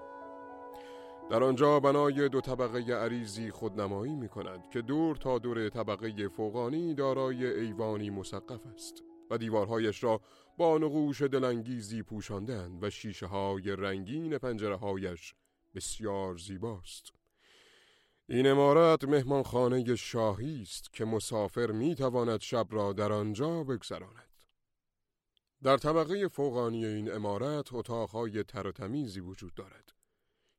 در 1.30 1.44
آنجا 1.44 1.80
بنای 1.80 2.28
دو 2.28 2.40
طبقه 2.40 2.94
عریزی 2.94 3.50
خودنمایی 3.50 4.14
می 4.14 4.28
کند 4.28 4.70
که 4.70 4.82
دور 4.82 5.16
تا 5.16 5.38
دور 5.38 5.68
طبقه 5.68 6.28
فوقانی 6.28 6.94
دارای 6.94 7.46
ایوانی 7.46 8.10
مسقف 8.10 8.66
است 8.74 9.02
و 9.30 9.38
دیوارهایش 9.38 10.04
را 10.04 10.20
با 10.58 10.78
نقوش 10.78 11.22
دلانگیزی 11.22 12.02
پوشاندند 12.02 12.84
و 12.84 12.90
شیشه 12.90 13.26
های 13.26 13.76
رنگین 13.76 14.38
پنجره 14.38 14.76
هایش 14.76 15.34
بسیار 15.74 16.36
زیباست. 16.36 17.19
این 18.32 18.46
امارت 18.46 19.04
مهمانخانه 19.04 19.96
شاهی 19.96 20.62
است 20.62 20.92
که 20.92 21.04
مسافر 21.04 21.70
می 21.70 21.94
تواند 21.94 22.40
شب 22.40 22.66
را 22.70 22.92
در 22.92 23.12
آنجا 23.12 23.64
بگذراند. 23.64 24.44
در 25.62 25.76
طبقه 25.76 26.28
فوقانی 26.28 26.86
این 26.86 27.12
امارت 27.12 27.74
اتاقهای 27.74 28.44
تر 28.44 28.66
و 28.66 28.72
تمیزی 28.72 29.20
وجود 29.20 29.54
دارد 29.54 29.92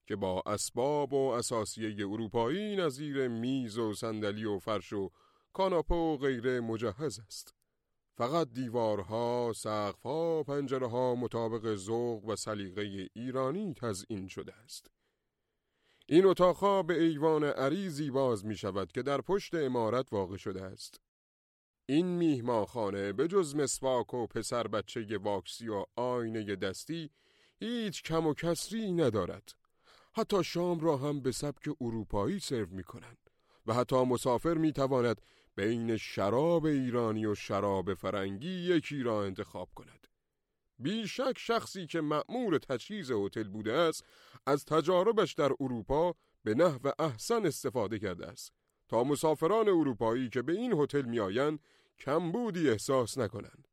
که 0.07 0.15
با 0.15 0.43
اسباب 0.45 1.13
و 1.13 1.29
اساسیه 1.29 2.07
اروپایی 2.07 2.75
نظیر 2.75 3.27
میز 3.27 3.77
و 3.77 3.93
صندلی 3.93 4.45
و 4.45 4.59
فرش 4.59 4.93
و 4.93 5.09
کاناپه 5.53 5.95
و 5.95 6.17
غیره 6.17 6.59
مجهز 6.59 7.19
است. 7.19 7.53
فقط 8.17 8.47
دیوارها، 8.53 9.53
سقفها، 9.55 10.43
پنجرهها 10.43 11.15
مطابق 11.15 11.75
ذوق 11.75 12.25
و 12.25 12.35
سلیقه 12.35 13.09
ایرانی 13.13 13.73
تزئین 13.73 14.27
شده 14.27 14.53
است. 14.53 14.91
این 16.11 16.25
اتاقها 16.25 16.83
به 16.83 17.03
ایوان 17.03 17.43
عریضی 17.43 18.11
باز 18.11 18.45
می 18.45 18.55
شود 18.55 18.91
که 18.91 19.01
در 19.01 19.21
پشت 19.21 19.55
امارت 19.55 20.13
واقع 20.13 20.37
شده 20.37 20.63
است. 20.63 20.99
این 21.85 22.05
میهمانخانه 22.05 23.13
به 23.13 23.27
جز 23.27 23.55
مسواک 23.55 24.13
و 24.13 24.27
پسر 24.27 24.67
بچه 24.67 25.17
واکسی 25.17 25.69
و 25.69 25.85
آینه 25.95 26.55
دستی 26.55 27.09
هیچ 27.59 28.03
کم 28.03 28.27
و 28.27 28.33
کسری 28.33 28.91
ندارد 28.91 29.53
حتی 30.13 30.43
شام 30.43 30.79
را 30.79 30.97
هم 30.97 31.21
به 31.21 31.31
سبک 31.31 31.69
اروپایی 31.81 32.39
سرو 32.39 32.69
می 32.69 32.83
کنند 32.83 33.29
و 33.65 33.73
حتی 33.73 34.03
مسافر 34.03 34.53
می 34.53 34.71
تواند 34.71 35.21
بین 35.55 35.97
شراب 35.97 36.65
ایرانی 36.65 37.25
و 37.25 37.35
شراب 37.35 37.93
فرنگی 37.93 38.75
یکی 38.75 39.03
را 39.03 39.23
انتخاب 39.23 39.69
کند 39.75 40.07
بیشک 40.81 41.33
شخصی 41.37 41.87
که 41.87 42.01
مأمور 42.01 42.57
تجهیز 42.57 43.11
هتل 43.11 43.47
بوده 43.47 43.73
است 43.73 44.05
از 44.45 44.65
تجاربش 44.65 45.33
در 45.33 45.51
اروپا 45.59 46.15
به 46.43 46.55
نحو 46.55 46.91
احسن 46.99 47.45
استفاده 47.45 47.99
کرده 47.99 48.27
است. 48.27 48.51
تا 48.89 49.03
مسافران 49.03 49.69
اروپایی 49.69 50.29
که 50.29 50.41
به 50.41 50.53
این 50.53 50.73
هتل 50.73 51.01
میآیند 51.01 51.59
کمبودی 51.99 52.69
احساس 52.69 53.17
نکنند. 53.17 53.67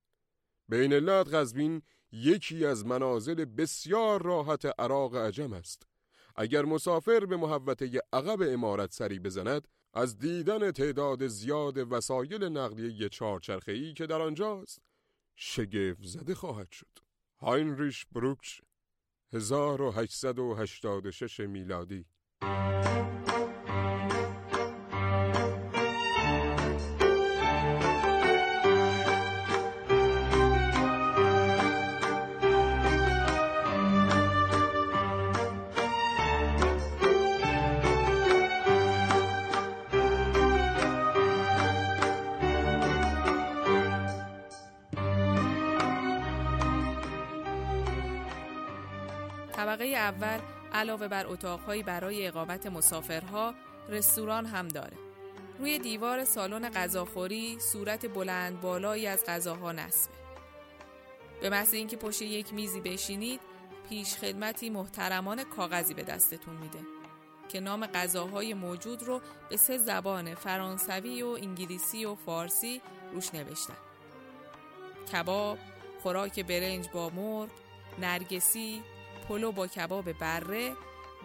بین 0.69 0.93
علت 0.93 1.35
قزوین 1.35 1.83
یکی 2.13 2.67
از 2.67 2.87
منازل 2.87 3.45
بسیار 3.45 4.23
راحت 4.23 4.81
عراق 4.81 5.17
عجم 5.17 5.53
است. 5.53 5.83
اگر 6.37 6.65
مسافر 6.65 7.27
به 7.27 7.37
محوطه 7.37 8.03
عقب 8.13 8.43
امارت 8.43 8.93
سری 8.93 9.19
بزند 9.19 9.69
از 9.95 10.19
دیدن 10.19 10.71
تعداد 10.71 11.27
زیاد 11.27 11.93
وسایل 11.93 12.45
نقلیه 12.45 13.09
چهارچرخه‌ای 13.09 13.95
که 13.95 14.07
در 14.07 14.23
آنجاست 14.23 14.79
شگفت 15.41 16.03
زده 16.03 16.35
خواهد 16.35 16.71
شد. 16.71 16.99
هاینریش 17.41 18.07
بروکش 18.07 18.61
1886 19.33 21.41
میلادی. 21.41 22.07
طبقه 49.79 49.97
اول 49.97 50.41
علاوه 50.73 51.09
بر 51.09 51.27
اتاقهایی 51.27 51.83
برای 51.83 52.27
اقامت 52.27 52.67
مسافرها 52.67 53.55
رستوران 53.89 54.47
هم 54.47 54.69
داره. 54.69 54.97
روی 55.59 55.79
دیوار 55.79 56.25
سالن 56.25 56.69
غذاخوری 56.69 57.61
صورت 57.61 58.07
بلند 58.07 58.61
بالایی 58.61 59.07
از 59.07 59.25
غذاها 59.25 59.73
نصبه. 59.73 60.15
به 61.41 61.51
محض 61.51 61.75
اینکه 61.75 61.97
پشت 61.97 62.23
یک 62.23 62.55
میزی 62.55 62.81
بشینید 62.81 63.41
پیش 63.89 64.15
خدمتی 64.15 64.71
محترمان 64.71 65.45
کاغذی 65.45 65.95
به 65.95 66.03
دستتون 66.03 66.57
میده 66.57 66.81
که 67.49 67.61
نام 67.61 67.87
غذاهای 67.87 68.55
موجود 68.55 69.03
رو 69.03 69.21
به 69.49 69.57
سه 69.57 69.79
زبان 69.79 70.35
فرانسوی 70.35 71.23
و 71.23 71.29
انگلیسی 71.29 72.05
و 72.05 72.15
فارسی 72.15 72.83
روش 73.13 73.35
نوشتن. 73.35 73.77
کباب، 75.13 75.59
خوراک 76.03 76.41
برنج 76.41 76.89
با 76.89 77.11
مرغ، 77.11 77.51
نرگسی، 77.99 78.83
پلو 79.29 79.53
با 79.53 79.67
کباب 79.67 80.13
بره 80.13 80.73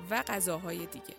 و 0.10 0.24
غذاهای 0.27 0.86
دیگه. 0.86 1.15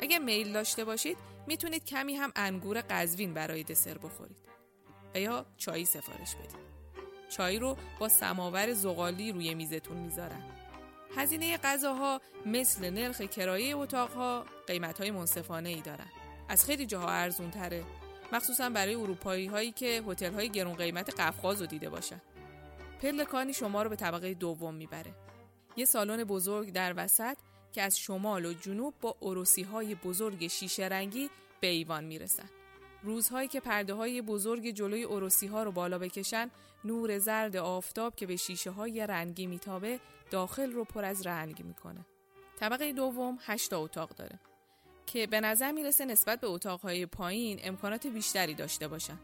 اگه 0.00 0.18
میل 0.18 0.52
داشته 0.52 0.84
باشید 0.84 1.16
می‌تونید 1.46 1.84
کمی 1.84 2.14
هم 2.14 2.32
انگور 2.36 2.84
قزوین 2.90 3.34
برای 3.34 3.62
دسر 3.62 3.98
بخورید 3.98 4.36
و 5.14 5.20
یا 5.20 5.46
چایی 5.56 5.84
سفارش 5.84 6.34
بدید. 6.34 6.66
چای 7.28 7.58
رو 7.58 7.76
با 7.98 8.08
سماور 8.08 8.72
زغالی 8.72 9.32
روی 9.32 9.54
میزتون 9.54 9.96
می‌ذارن. 9.96 10.42
هزینه 11.16 11.56
غذاها 11.56 12.20
مثل 12.46 12.90
نرخ 12.90 13.20
کرایه 13.20 13.76
اتاقها 13.76 14.44
قیمتهای 14.66 15.10
منصفانه 15.10 15.68
ای 15.68 15.80
دارن. 15.80 16.08
از 16.48 16.64
خیلی 16.64 16.86
جاها 16.86 17.08
ارزون 17.08 17.50
تره 17.50 17.84
مخصوصا 18.32 18.70
برای 18.70 18.94
اروپایی 18.94 19.46
هایی 19.46 19.72
که 19.72 20.02
هتل 20.08 20.32
های 20.32 20.48
گرون 20.48 20.74
قیمت 20.74 21.20
قفقاز 21.20 21.60
رو 21.60 21.66
دیده 21.66 21.90
باشن. 21.90 22.20
پلکانی 23.02 23.52
شما 23.52 23.82
رو 23.82 23.90
به 23.90 23.96
طبقه 23.96 24.34
دوم 24.34 24.74
می‌بره. 24.74 25.14
یه 25.76 25.84
سالن 25.84 26.24
بزرگ 26.24 26.72
در 26.72 26.94
وسط 26.96 27.36
که 27.72 27.82
از 27.82 27.98
شمال 27.98 28.46
و 28.46 28.52
جنوب 28.52 28.94
با 29.00 29.16
عروسی 29.22 29.62
های 29.62 29.94
بزرگ 29.94 30.46
شیشه 30.46 30.84
رنگی 30.84 31.30
به 31.60 31.66
ایوان 31.66 32.04
می‌رسن. 32.04 32.48
روزهایی 33.02 33.48
که 33.48 33.60
پرده 33.60 33.94
های 33.94 34.22
بزرگ 34.22 34.70
جلوی 34.70 35.04
عروسی 35.04 35.46
ها 35.46 35.62
رو 35.62 35.72
بالا 35.72 35.98
بکشن 35.98 36.50
نور 36.84 37.18
زرد 37.18 37.56
آفتاب 37.56 38.16
که 38.16 38.26
به 38.26 38.36
شیشه 38.36 38.70
های 38.70 39.06
رنگی 39.06 39.46
میتابه 39.46 40.00
داخل 40.30 40.72
رو 40.72 40.84
پر 40.84 41.04
از 41.04 41.26
رنگ 41.26 41.64
می‌کنه. 41.64 42.06
طبقه 42.58 42.92
دوم 42.92 43.38
هشتا 43.42 43.80
اتاق 43.80 44.10
داره 44.10 44.40
که 45.06 45.26
به 45.26 45.40
نظر 45.40 45.72
می‌رسه 45.72 46.04
نسبت 46.04 46.40
به 46.40 46.46
اتاقهای 46.46 47.06
پایین 47.06 47.60
امکانات 47.62 48.06
بیشتری 48.06 48.54
داشته 48.54 48.88
باشن 48.88 49.18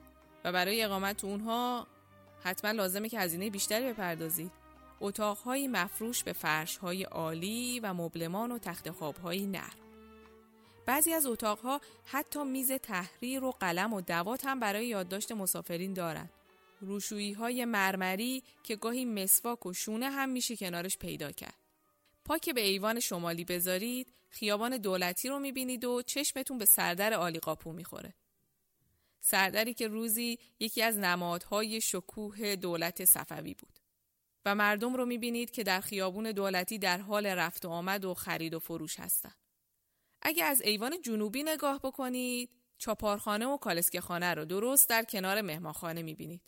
و 0.45 0.53
برای 0.53 0.83
اقامت 0.83 1.25
اونها 1.25 1.87
حتما 2.43 2.71
لازمه 2.71 3.09
که 3.09 3.21
هزینه 3.21 3.51
بیشتری 3.51 3.93
بپردازید. 3.93 4.62
اتاقهایی 5.03 5.69
مفروش 5.69 6.25
به 6.25 6.33
فرشهای 6.33 7.03
عالی 7.03 7.81
و 7.81 7.95
مبلمان 7.95 8.53
و 8.53 8.59
تخت 8.59 8.91
خوابهایی 8.91 9.47
نرم. 9.47 9.77
بعضی 10.87 11.13
از 11.13 11.27
اتاقها 11.27 11.81
حتی 12.05 12.45
میز 12.45 12.73
تحریر 12.73 13.45
و 13.45 13.51
قلم 13.51 13.93
و 13.93 14.01
دوات 14.01 14.45
هم 14.45 14.61
برای 14.61 14.87
یادداشت 14.87 15.33
مسافرین 15.33 15.93
دارن. 15.93 16.31
روشویی 16.81 17.33
های 17.33 17.65
مرمری 17.65 18.43
که 18.63 18.77
گاهی 18.77 19.05
مسواک 19.05 19.67
و 19.67 19.73
شونه 19.73 20.11
هم 20.11 20.29
میشه 20.29 20.57
کنارش 20.57 20.99
پیدا 20.99 21.33
کرد. 21.33 21.55
پا 22.25 22.39
که 22.39 22.53
به 22.53 22.61
ایوان 22.61 23.01
شمالی 23.01 23.45
بذارید 23.45 24.13
خیابان 24.31 24.77
دولتی 24.77 25.29
رو 25.29 25.39
می‌بینید 25.39 25.85
و 25.85 26.03
چشمتون 26.03 26.59
به 26.59 26.65
سردر 26.65 27.13
عالی 27.13 27.39
قاپو 27.39 27.73
می‌خوره. 27.73 28.15
سردری 29.21 29.75
که 29.75 29.89
روزی 29.89 30.39
یکی 30.61 30.83
از 30.83 30.99
نمادهای 30.99 31.81
شکوه 31.81 32.57
دولت 32.57 33.05
صفوی 33.05 33.55
بود. 33.55 33.82
و 34.45 34.55
مردم 34.55 34.95
رو 34.95 35.07
می‌بینید 35.07 35.51
که 35.51 35.63
در 35.63 35.81
خیابون 35.81 36.33
دولتی 36.33 36.79
در 36.79 36.99
حال 36.99 37.27
رفت 37.27 37.65
و 37.65 37.69
آمد 37.69 38.05
و 38.05 38.15
خرید 38.15 38.55
و 38.55 38.59
فروش 38.59 39.01
هستن. 39.01 39.33
اگه 40.23 40.45
از 40.45 40.63
ایوان 40.63 41.01
جنوبی 41.03 41.43
نگاه 41.43 41.79
بکنید، 41.79 42.51
چاپارخانه 42.79 43.47
و 43.47 43.57
کالسکه 43.57 44.01
خانه 44.01 44.35
رو 44.35 44.45
درست 44.45 44.89
در 44.89 45.05
کنار 45.05 45.41
مهمانخانه 45.41 46.03
می‌بینید. 46.03 46.43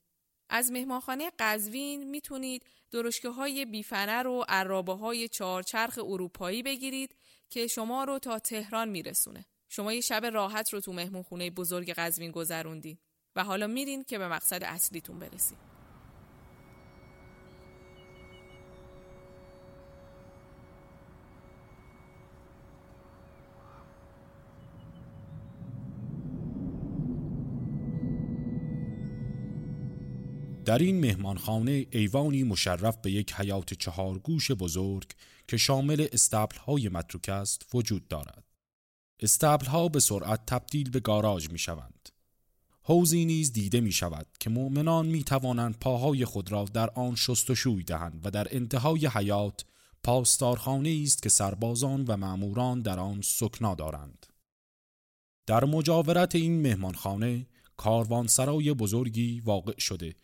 از 0.48 0.72
مهمانخانه 0.72 1.30
قزوین 1.38 2.10
می‌تونید 2.10 2.66
درشکه 2.90 3.28
های 3.28 3.64
بیفنر 3.64 4.26
و 4.26 4.44
عرابه 4.48 4.92
های 4.92 5.28
چهارچرخ 5.28 5.98
اروپایی 5.98 6.62
بگیرید 6.62 7.16
که 7.50 7.66
شما 7.66 8.04
رو 8.04 8.18
تا 8.18 8.38
تهران 8.38 8.88
میرسونه. 8.88 9.44
شما 9.68 9.92
یه 9.92 10.00
شب 10.00 10.26
راحت 10.26 10.72
رو 10.72 10.80
تو 10.80 10.92
مهمونخونه 10.92 11.50
بزرگ 11.50 11.92
قزوین 11.92 12.30
گذروندید 12.30 13.00
و 13.36 13.44
حالا 13.44 13.66
میرین 13.66 14.04
که 14.04 14.18
به 14.18 14.28
مقصد 14.28 14.64
اصلیتون 14.64 15.18
برسید. 15.18 15.73
در 30.64 30.78
این 30.78 31.00
مهمانخانه 31.00 31.86
ایوانی 31.90 32.42
مشرف 32.42 32.96
به 32.96 33.10
یک 33.10 33.32
حیات 33.32 33.74
چهارگوش 33.74 34.50
بزرگ 34.50 35.12
که 35.48 35.56
شامل 35.56 36.06
استبل 36.12 36.56
های 36.56 36.88
متروک 36.88 37.28
است 37.28 37.74
وجود 37.74 38.08
دارد. 38.08 38.44
استبل 39.20 39.66
ها 39.66 39.88
به 39.88 40.00
سرعت 40.00 40.46
تبدیل 40.46 40.90
به 40.90 41.00
گاراژ 41.00 41.50
می 41.50 41.58
شوند. 41.58 42.08
حوزی 42.82 43.24
نیز 43.24 43.52
دیده 43.52 43.80
می 43.80 43.92
شود 43.92 44.26
که 44.40 44.50
مؤمنان 44.50 45.06
می 45.06 45.24
توانند 45.24 45.78
پاهای 45.78 46.24
خود 46.24 46.52
را 46.52 46.64
در 46.64 46.90
آن 46.90 47.16
شستشوی 47.16 47.82
دهند 47.82 48.20
و 48.24 48.30
در 48.30 48.48
انتهای 48.50 49.06
حیات 49.06 49.64
پاسدارخانه 50.02 51.00
است 51.02 51.22
که 51.22 51.28
سربازان 51.28 52.04
و 52.08 52.16
ماموران 52.16 52.82
در 52.82 52.98
آن 52.98 53.20
سکنا 53.22 53.74
دارند. 53.74 54.26
در 55.46 55.64
مجاورت 55.64 56.34
این 56.34 56.62
مهمانخانه 56.62 57.46
کاروانسرای 57.76 58.74
بزرگی 58.74 59.40
واقع 59.40 59.78
شده 59.78 60.14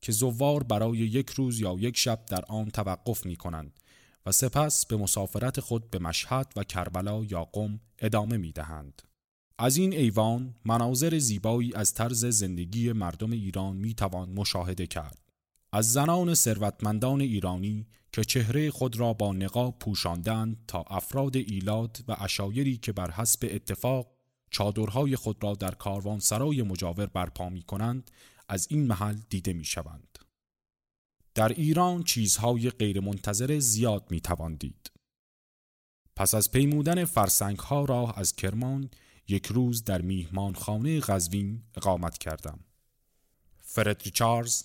که 0.00 0.12
زوار 0.12 0.62
برای 0.62 0.98
یک 0.98 1.30
روز 1.30 1.60
یا 1.60 1.76
یک 1.78 1.96
شب 1.96 2.26
در 2.26 2.44
آن 2.48 2.70
توقف 2.70 3.26
می 3.26 3.36
کنند 3.36 3.80
و 4.26 4.32
سپس 4.32 4.86
به 4.86 4.96
مسافرت 4.96 5.60
خود 5.60 5.90
به 5.90 5.98
مشهد 5.98 6.52
و 6.56 6.64
کربلا 6.64 7.24
یا 7.24 7.44
قم 7.44 7.80
ادامه 7.98 8.36
می 8.36 8.52
دهند. 8.52 9.02
از 9.58 9.76
این 9.76 9.92
ایوان 9.92 10.54
مناظر 10.64 11.18
زیبایی 11.18 11.74
از 11.74 11.94
طرز 11.94 12.24
زندگی 12.24 12.92
مردم 12.92 13.30
ایران 13.30 13.76
می 13.76 13.94
توان 13.94 14.30
مشاهده 14.30 14.86
کرد. 14.86 15.18
از 15.72 15.92
زنان 15.92 16.34
ثروتمندان 16.34 17.20
ایرانی 17.20 17.86
که 18.12 18.24
چهره 18.24 18.70
خود 18.70 18.96
را 18.96 19.12
با 19.12 19.32
نقاب 19.32 19.78
پوشاندند 19.78 20.56
تا 20.68 20.84
افراد 20.88 21.36
ایلاد 21.36 22.04
و 22.08 22.16
اشایری 22.20 22.76
که 22.76 22.92
بر 22.92 23.10
حسب 23.10 23.48
اتفاق 23.50 24.06
چادرهای 24.50 25.16
خود 25.16 25.44
را 25.44 25.54
در 25.54 25.70
کاروانسرای 25.70 26.62
مجاور 26.62 27.06
برپا 27.06 27.48
می 27.48 27.62
کنند 27.62 28.10
از 28.48 28.66
این 28.70 28.86
محل 28.86 29.16
دیده 29.30 29.52
می 29.52 29.64
شوند. 29.64 30.18
در 31.34 31.48
ایران 31.48 32.02
چیزهای 32.02 32.70
غیرمنتظره 32.70 33.60
زیاد 33.60 34.10
می 34.10 34.20
توان 34.20 34.54
دید. 34.54 34.90
پس 36.16 36.34
از 36.34 36.50
پیمودن 36.50 37.04
فرسنگ 37.04 37.58
ها 37.58 37.84
را 37.84 38.10
از 38.10 38.36
کرمان 38.36 38.90
یک 39.28 39.46
روز 39.46 39.84
در 39.84 40.02
میهمانخانه 40.02 41.00
غزوین 41.00 41.62
اقامت 41.76 42.18
کردم. 42.18 42.60
فرد 43.62 44.02
ریچارز 44.02 44.64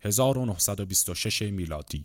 1926 0.00 1.42
میلادی 1.42 2.04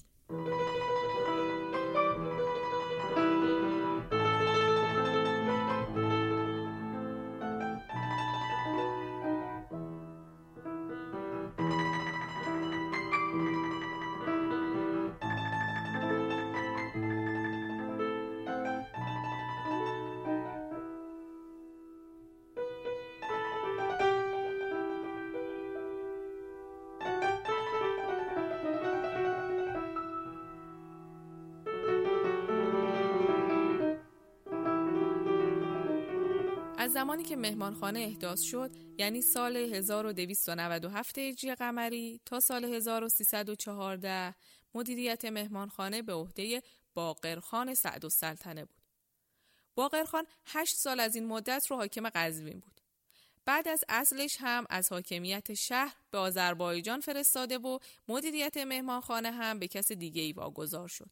مهمانخانه 37.63 37.99
احداث 37.99 38.41
شد 38.41 38.71
یعنی 38.97 39.21
سال 39.21 39.57
1297 39.57 41.17
هجری 41.17 41.55
قمری 41.55 42.19
تا 42.25 42.39
سال 42.39 42.65
1314 42.65 44.35
مدیریت 44.73 45.25
مهمانخانه 45.25 46.01
به 46.01 46.13
عهده 46.13 46.63
باقرخان 46.93 47.73
سعد 47.73 48.05
السلطنه 48.05 48.65
بود. 48.65 48.81
باقرخان 49.75 50.25
هشت 50.45 50.75
سال 50.75 50.99
از 50.99 51.15
این 51.15 51.25
مدت 51.25 51.67
رو 51.69 51.77
حاکم 51.77 52.09
قزوین 52.09 52.59
بود. 52.59 52.81
بعد 53.45 53.67
از 53.67 53.83
اصلش 53.89 54.37
هم 54.39 54.65
از 54.69 54.91
حاکمیت 54.91 55.53
شهر 55.53 55.95
به 56.11 56.17
آذربایجان 56.17 56.99
فرستاده 56.99 57.57
و 57.57 57.79
مدیریت 58.07 58.57
مهمانخانه 58.57 59.31
هم 59.31 59.59
به 59.59 59.67
کس 59.67 59.91
دیگه 59.91 60.21
ای 60.21 60.33
واگذار 60.33 60.87
شد. 60.87 61.09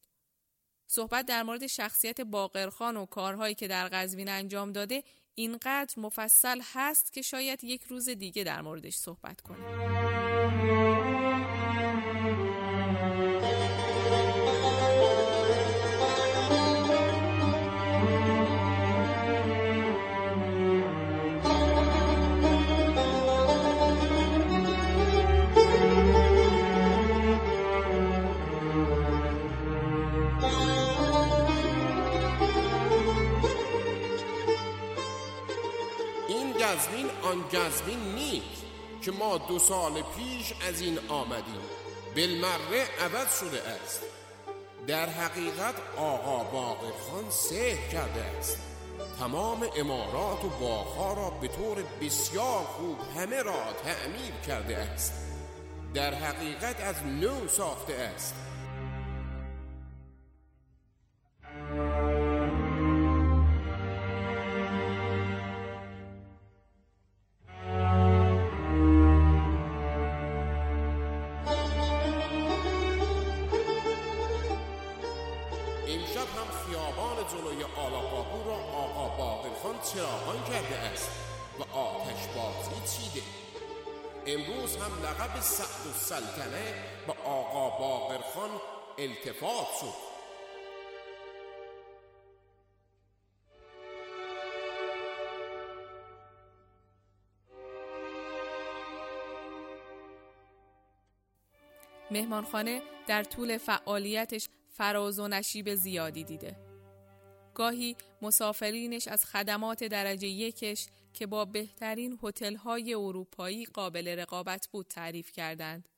صحبت 0.87 1.25
در 1.25 1.43
مورد 1.43 1.67
شخصیت 1.67 2.21
باقرخان 2.21 2.97
و 2.97 3.05
کارهایی 3.05 3.55
که 3.55 3.67
در 3.67 3.87
قزوین 3.87 4.29
انجام 4.29 4.71
داده 4.71 5.03
اینقدر 5.35 5.93
مفصل 5.97 6.61
هست 6.73 7.13
که 7.13 7.21
شاید 7.21 7.63
یک 7.63 7.83
روز 7.83 8.09
دیگه 8.09 8.43
در 8.43 8.61
موردش 8.61 8.95
صحبت 8.95 9.41
کنیم. 9.41 10.80
آن 37.31 37.41
گزمین 37.41 38.15
نیست 38.15 38.63
که 39.01 39.11
ما 39.11 39.37
دو 39.37 39.59
سال 39.59 39.93
پیش 39.93 40.53
از 40.69 40.81
این 40.81 40.99
آمدیم. 41.09 41.61
بلمره 42.15 42.87
عوض 43.01 43.39
شده 43.39 43.61
است. 43.61 44.01
در 44.87 45.09
حقیقت 45.09 45.75
آقا 45.97 46.43
باقر 46.43 46.91
خان 47.09 47.29
سه 47.29 47.77
کرده 47.91 48.21
است. 48.21 48.57
تمام 49.19 49.67
امارات 49.77 50.45
و 50.45 50.49
باغها 50.49 51.13
را 51.13 51.29
به 51.29 51.47
طور 51.47 51.83
بسیار 52.01 52.63
خوب 52.63 52.97
همه 53.17 53.41
را 53.41 53.73
تعمیر 53.83 54.33
کرده 54.47 54.77
است. 54.77 55.13
در 55.93 56.13
حقیقت 56.13 56.79
از 56.79 57.03
نو 57.03 57.47
ساخته 57.47 57.93
است. 57.93 58.35
مهمانخانه 102.11 102.81
در 103.07 103.23
طول 103.23 103.57
فعالیتش 103.57 104.49
فراز 104.69 105.19
و 105.19 105.27
نشیب 105.27 105.75
زیادی 105.75 106.23
دیده. 106.23 106.55
گاهی 107.55 107.95
مسافرینش 108.21 109.07
از 109.07 109.25
خدمات 109.25 109.83
درجه 109.83 110.27
یکش 110.27 110.87
که 111.13 111.27
با 111.27 111.45
بهترین 111.45 112.19
هتل‌های 112.23 112.93
اروپایی 112.93 113.65
قابل 113.65 114.07
رقابت 114.07 114.67
بود 114.71 114.87
تعریف 114.87 115.31
کردند 115.31 115.89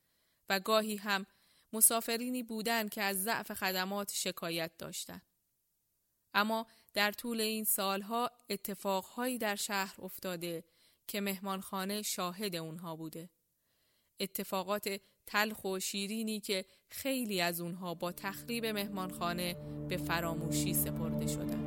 و 0.50 0.60
گاهی 0.60 0.96
هم 0.96 1.26
مسافرینی 1.74 2.44
بودند 2.44 2.90
که 2.90 3.02
از 3.02 3.24
ضعف 3.24 3.52
خدمات 3.52 4.12
شکایت 4.14 4.72
داشتند. 4.78 5.22
اما 6.34 6.68
در 6.94 7.12
طول 7.12 7.42
این 7.42 7.64
سالها 7.64 8.32
اتفاقهایی 8.50 9.38
در 9.38 9.56
شهر 9.56 9.96
افتاده 10.02 10.64
که 11.08 11.22
مهمانخانه 11.22 12.02
شاهد 12.02 12.56
اونها 12.56 12.96
بوده. 12.96 13.30
اتفاقات 14.20 15.02
تلخ 15.26 15.64
و 15.64 15.80
شیرینی 15.80 16.40
که 16.40 16.66
خیلی 16.90 17.42
از 17.42 17.62
اونها 17.62 17.94
با 17.94 18.12
تخریب 18.12 18.66
مهمانخانه 18.66 19.56
به 19.90 19.98
فراموشی 19.98 20.74
سپرده 20.74 21.28
شدند. 21.28 21.63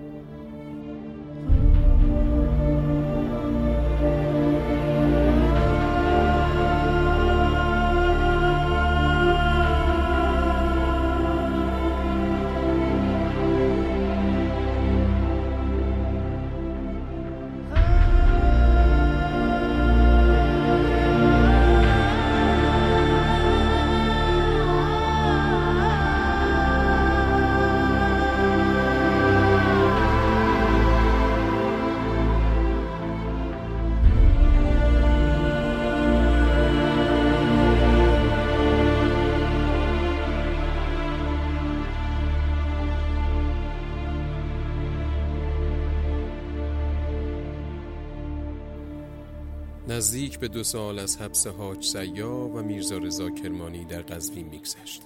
نزدیک 49.89 50.39
به 50.39 50.49
دو 50.49 50.65
سال 50.65 50.99
از 50.99 51.19
حبس 51.19 51.47
حاج 51.47 51.85
سیا 51.85 52.31
و 52.31 52.63
میرزا 52.63 52.99
رضا 52.99 53.31
کرمانی 53.31 53.85
در 53.85 54.03
قزوین 54.03 54.49
میگذشت. 54.49 55.03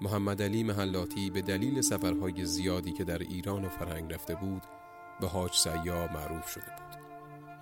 محمد 0.00 0.42
علی 0.42 0.62
محلاتی 0.62 1.30
به 1.30 1.42
دلیل 1.42 1.80
سفرهای 1.80 2.44
زیادی 2.44 2.92
که 2.92 3.04
در 3.04 3.18
ایران 3.18 3.64
و 3.64 3.68
فرهنگ 3.68 4.12
رفته 4.12 4.34
بود 4.34 4.62
به 5.20 5.28
حاج 5.28 5.54
سیا 5.54 6.08
معروف 6.14 6.48
شده 6.48 6.64
بود 6.64 7.00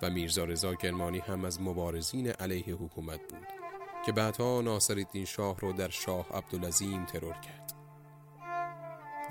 و 0.01 0.09
میرزا 0.09 0.43
رضا 0.43 0.75
کرمانی 0.75 1.19
هم 1.19 1.45
از 1.45 1.61
مبارزین 1.61 2.27
علیه 2.27 2.75
حکومت 2.75 3.19
بود 3.19 3.47
که 4.05 4.11
بعدها 4.11 4.61
ناصرالدین 4.61 5.25
شاه 5.25 5.59
را 5.59 5.71
در 5.71 5.89
شاه 5.89 6.25
عبدالعظیم 6.33 7.05
ترور 7.05 7.33
کرد 7.33 7.73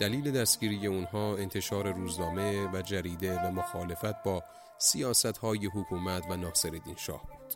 دلیل 0.01 0.31
دستگیری 0.31 0.87
اونها 0.87 1.37
انتشار 1.37 1.93
روزنامه 1.93 2.69
و 2.73 2.83
جریده 2.83 3.41
و 3.41 3.51
مخالفت 3.51 4.23
با 4.23 4.43
سیاست 4.79 5.39
های 5.39 5.67
حکومت 5.67 6.27
و 6.31 6.37
ناصرالدین 6.37 6.97
شاه 6.97 7.23
بود. 7.23 7.55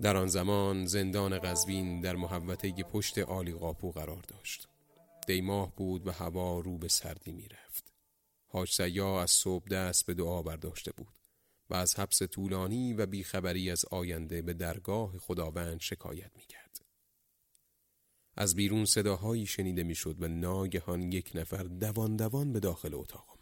در 0.00 0.16
آن 0.16 0.26
زمان 0.26 0.86
زندان 0.86 1.38
قزوین 1.38 2.00
در 2.00 2.16
محوطه 2.16 2.72
پشت 2.72 3.18
آلی 3.18 3.52
قاپو 3.52 3.92
قرار 3.92 4.22
داشت. 4.28 4.68
دیماه 5.26 5.76
بود 5.76 6.06
و 6.06 6.12
هوا 6.12 6.60
رو 6.60 6.78
به 6.78 6.88
سردی 6.88 7.32
می 7.32 7.48
رفت. 7.48 7.92
حاج 8.48 8.72
سیا 8.72 9.22
از 9.22 9.30
صبح 9.30 9.68
دست 9.68 10.06
به 10.06 10.14
دعا 10.14 10.42
برداشته 10.42 10.92
بود 10.92 11.14
و 11.70 11.74
از 11.74 11.98
حبس 11.98 12.22
طولانی 12.22 12.92
و 12.94 13.06
بیخبری 13.06 13.70
از 13.70 13.84
آینده 13.84 14.42
به 14.42 14.52
درگاه 14.52 15.18
خداوند 15.18 15.80
شکایت 15.80 16.30
می 16.36 16.42
کرد. 16.42 16.80
از 18.34 18.54
بیرون 18.54 18.84
صداهایی 18.84 19.46
شنیده 19.46 19.82
می‌شد 19.82 20.22
و 20.22 20.28
ناگهان 20.28 21.12
یک 21.12 21.30
نفر 21.34 21.62
دوان 21.62 22.16
دوان 22.16 22.52
به 22.52 22.60
داخل 22.60 22.94
اتاق. 22.94 23.37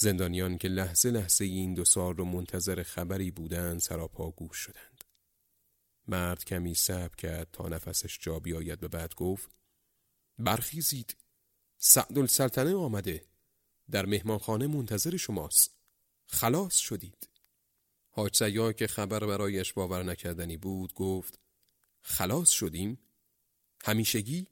زندانیان 0.00 0.58
که 0.58 0.68
لحظه 0.68 1.10
لحظه 1.10 1.44
این 1.44 1.74
دو 1.74 1.84
سال 1.84 2.16
رو 2.16 2.24
منتظر 2.24 2.82
خبری 2.82 3.30
بودند 3.30 3.80
سراپا 3.80 4.30
گوش 4.30 4.56
شدند. 4.56 5.04
مرد 6.08 6.44
کمی 6.44 6.74
صبر 6.74 7.16
کرد 7.16 7.48
تا 7.52 7.68
نفسش 7.68 8.18
جا 8.20 8.38
بیاید 8.38 8.84
و 8.84 8.88
بعد 8.88 9.14
گفت 9.14 9.50
برخیزید. 10.38 11.16
سعدالسلطنه 11.78 12.74
آمده. 12.74 13.24
در 13.90 14.06
مهمانخانه 14.06 14.66
منتظر 14.66 15.16
شماست. 15.16 15.70
خلاص 16.26 16.76
شدید. 16.76 17.28
حاج 18.10 18.42
که 18.76 18.86
خبر 18.86 19.26
برایش 19.26 19.72
باور 19.72 20.02
نکردنی 20.02 20.56
بود 20.56 20.94
گفت 20.94 21.38
خلاص 22.02 22.50
شدیم؟ 22.50 22.98
همیشگی؟ 23.84 24.46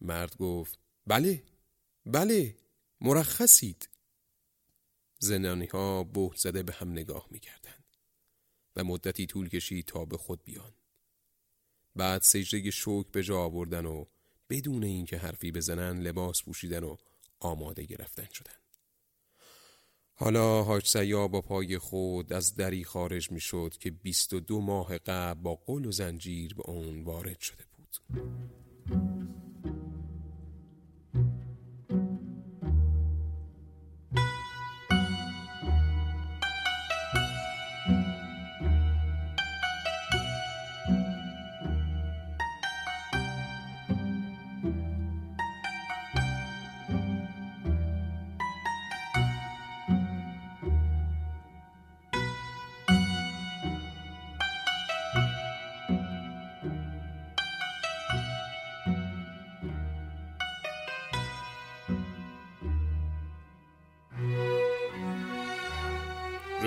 مرد 0.00 0.36
گفت 0.36 0.78
بله 1.06 1.42
بله 2.06 2.56
مرخصید. 3.00 3.88
زنانی 5.18 5.66
ها 5.66 6.04
بهت 6.04 6.36
زده 6.36 6.62
به 6.62 6.72
هم 6.72 6.92
نگاه 6.92 7.26
می 7.30 7.40
کردن 7.40 7.84
و 8.76 8.84
مدتی 8.84 9.26
طول 9.26 9.48
کشید 9.48 9.86
تا 9.86 10.04
به 10.04 10.16
خود 10.16 10.44
بیان. 10.44 10.72
بعد 11.96 12.22
سجده 12.22 12.70
شوک 12.70 13.06
به 13.12 13.22
جا 13.22 13.40
آوردن 13.40 13.86
و 13.86 14.04
بدون 14.50 14.84
اینکه 14.84 15.18
حرفی 15.18 15.52
بزنن 15.52 16.00
لباس 16.00 16.42
پوشیدن 16.42 16.84
و 16.84 16.96
آماده 17.40 17.84
گرفتن 17.84 18.28
شدن 18.32 18.52
حالا 20.20 20.62
حاج 20.62 20.86
سیا 20.86 21.28
با 21.28 21.40
پای 21.40 21.78
خود 21.78 22.32
از 22.32 22.54
دری 22.54 22.84
خارج 22.84 23.30
می 23.30 23.40
شد 23.40 23.74
که 23.80 23.90
بیست 23.90 24.32
و 24.32 24.40
دو 24.40 24.60
ماه 24.60 24.98
قبل 24.98 25.40
با 25.40 25.54
قل 25.54 25.84
و 25.84 25.92
زنجیر 25.92 26.54
به 26.54 26.70
اون 26.70 27.04
وارد 27.04 27.40
شده 27.40 27.64
بود. 27.76 27.96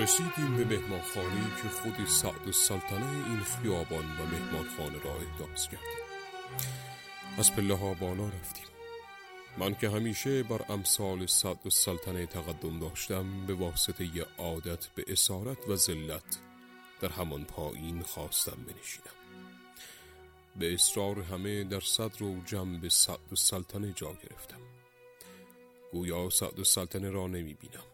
رسیدیم 0.02 0.56
به 0.56 0.64
مهمانخانه 0.64 1.56
که 1.62 1.68
خود 1.68 2.06
سعد 2.06 2.46
السلطنه 2.46 3.26
این 3.26 3.40
خیابان 3.40 4.04
و 4.04 4.26
مهمانخانه 4.26 5.02
را 5.04 5.14
احداث 5.14 5.68
کرده 5.68 6.02
از 7.38 7.52
پله 7.52 7.74
ها 7.74 7.94
بالا 7.94 8.28
رفتیم. 8.28 8.66
من 9.58 9.74
که 9.74 9.90
همیشه 9.90 10.42
بر 10.42 10.60
امثال 10.68 11.26
سعد 11.26 11.58
السلطنه 11.64 12.26
تقدم 12.26 12.78
داشتم 12.78 13.46
به 13.46 13.54
واسطه 13.54 14.04
ی 14.04 14.24
عادت 14.38 14.86
به 14.86 15.04
اسارت 15.08 15.68
و 15.68 15.76
ذلت 15.76 16.38
در 17.00 17.08
همان 17.08 17.44
پایین 17.44 18.02
خواستم 18.02 18.56
بنشینم. 18.66 19.16
به 20.56 20.74
اصرار 20.74 21.20
همه 21.20 21.64
در 21.64 21.80
صدر 21.80 22.22
و 22.22 22.40
جنب 22.46 22.88
سعد 22.88 23.20
السلطنه 23.30 23.92
جا 23.96 24.12
گرفتم. 24.12 24.60
گویا 25.92 26.30
سعد 26.30 26.58
السلطنه 26.58 27.10
را 27.10 27.26
نمی 27.26 27.54
بینم 27.54 27.91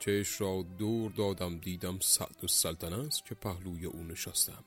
چش 0.00 0.40
را 0.40 0.62
دور 0.78 1.10
دادم 1.10 1.58
دیدم 1.58 1.98
سعد 1.98 2.36
السلطنه 2.42 3.06
است 3.06 3.24
که 3.24 3.34
پهلوی 3.34 3.86
او 3.86 4.02
نشستم. 4.02 4.64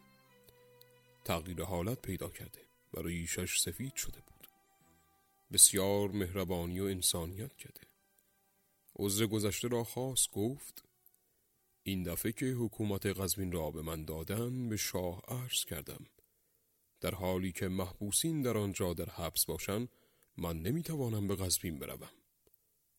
تغییر 1.26 1.64
حالت 1.64 2.02
پیدا 2.02 2.30
کرده 2.30 2.62
و 2.94 3.02
ریشش 3.02 3.60
سفید 3.60 3.96
شده 3.96 4.20
بود. 4.20 4.48
بسیار 5.52 6.10
مهربانی 6.10 6.80
و 6.80 6.84
انسانیت 6.84 7.56
کرده. 7.56 7.82
عذر 8.96 9.26
گذشته 9.26 9.68
را 9.68 9.84
خواست 9.84 10.32
گفت 10.32 10.84
این 11.84 12.04
دفعه 12.04 12.32
که 12.32 12.46
حکومت 12.46 13.06
قزوین 13.06 13.52
را 13.52 13.72
به 13.72 13.82
من 13.82 14.06
دادن 14.06 14.70
به 14.70 14.78
شاه 14.78 15.22
عرض 15.28 15.66
کردم. 15.66 16.06
در 17.02 17.16
حالی 17.16 17.52
که 17.52 17.68
محبوسین 17.68 18.42
در 18.42 18.58
آنجا 18.58 18.94
در 18.94 19.10
حبس 19.10 19.46
باشند 19.46 19.90
من 20.38 20.62
نمی‌توانم 20.62 21.28
به 21.28 21.36
قزوین 21.36 21.80
بروم. 21.80 22.12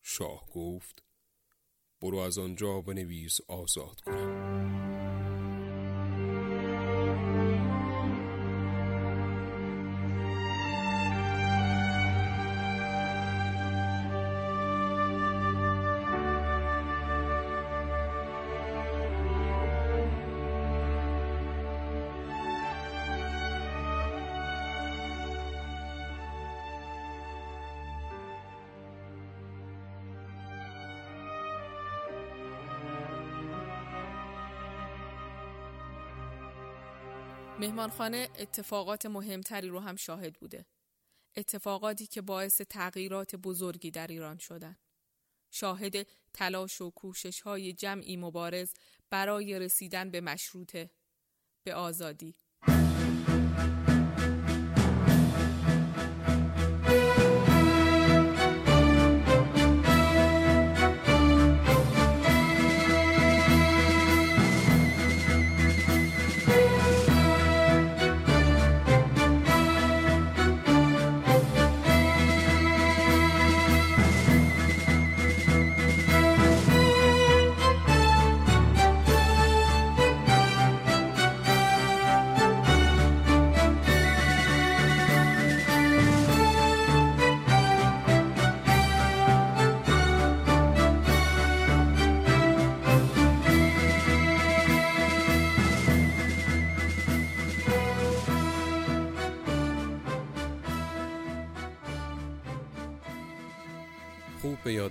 شاه 0.03 0.49
گفت 0.49 1.03
برو 2.05 2.17
از 2.17 2.37
آنجا 2.37 2.81
بنویس 2.81 3.39
آزاد 3.47 4.01
کنم. 4.05 4.34
مهمانخانه 37.65 38.29
اتفاقات 38.39 39.05
مهمتری 39.05 39.67
رو 39.67 39.79
هم 39.79 39.95
شاهد 39.95 40.33
بوده. 40.33 40.65
اتفاقاتی 41.35 42.07
که 42.07 42.21
باعث 42.21 42.61
تغییرات 42.61 43.35
بزرگی 43.35 43.91
در 43.91 44.07
ایران 44.07 44.37
شدن. 44.37 44.77
شاهد 45.51 46.07
تلاش 46.33 46.81
و 46.81 46.89
کوشش 46.89 47.41
های 47.41 47.73
جمعی 47.73 48.17
مبارز 48.17 48.73
برای 49.09 49.59
رسیدن 49.59 50.11
به 50.11 50.21
مشروطه، 50.21 50.89
به 51.63 51.73
آزادی. 51.75 52.35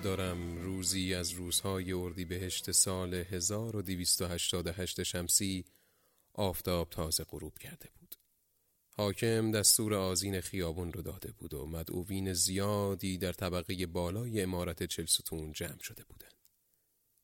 دارم 0.04 0.62
روزی 0.62 1.14
از 1.14 1.30
روزهای 1.30 1.92
اردیبهشت 1.92 2.70
سال 2.70 3.14
1288 3.14 5.02
شمسی 5.02 5.64
آفتاب 6.32 6.90
تازه 6.90 7.24
غروب 7.24 7.58
کرده 7.58 7.88
بود. 8.00 8.14
حاکم 8.96 9.50
دستور 9.50 9.94
آزین 9.94 10.40
خیابون 10.40 10.92
رو 10.92 11.02
داده 11.02 11.32
بود 11.32 11.54
و 11.54 11.66
مدعوین 11.66 12.32
زیادی 12.32 13.18
در 13.18 13.32
طبقه 13.32 13.86
بالای 13.86 14.42
امارت 14.42 14.82
چلستون 14.82 15.52
جمع 15.52 15.82
شده 15.82 16.04
بودند 16.04 16.34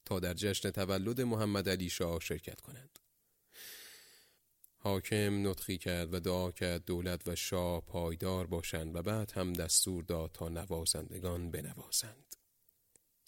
تا 0.04 0.20
در 0.20 0.34
جشن 0.34 0.70
تولد 0.70 1.20
محمد 1.20 1.68
علی 1.68 1.90
شاه 1.90 2.20
شرکت 2.20 2.60
کنند. 2.60 2.98
حاکم 4.76 5.48
نطخی 5.48 5.78
کرد 5.78 6.14
و 6.14 6.20
دعا 6.20 6.50
کرد 6.50 6.84
دولت 6.84 7.28
و 7.28 7.36
شاه 7.36 7.80
پایدار 7.80 8.46
باشند 8.46 8.96
و 8.96 9.02
بعد 9.02 9.32
هم 9.32 9.52
دستور 9.52 10.04
داد 10.04 10.30
تا 10.32 10.48
نوازندگان 10.48 11.50
بنوازند. 11.50 12.39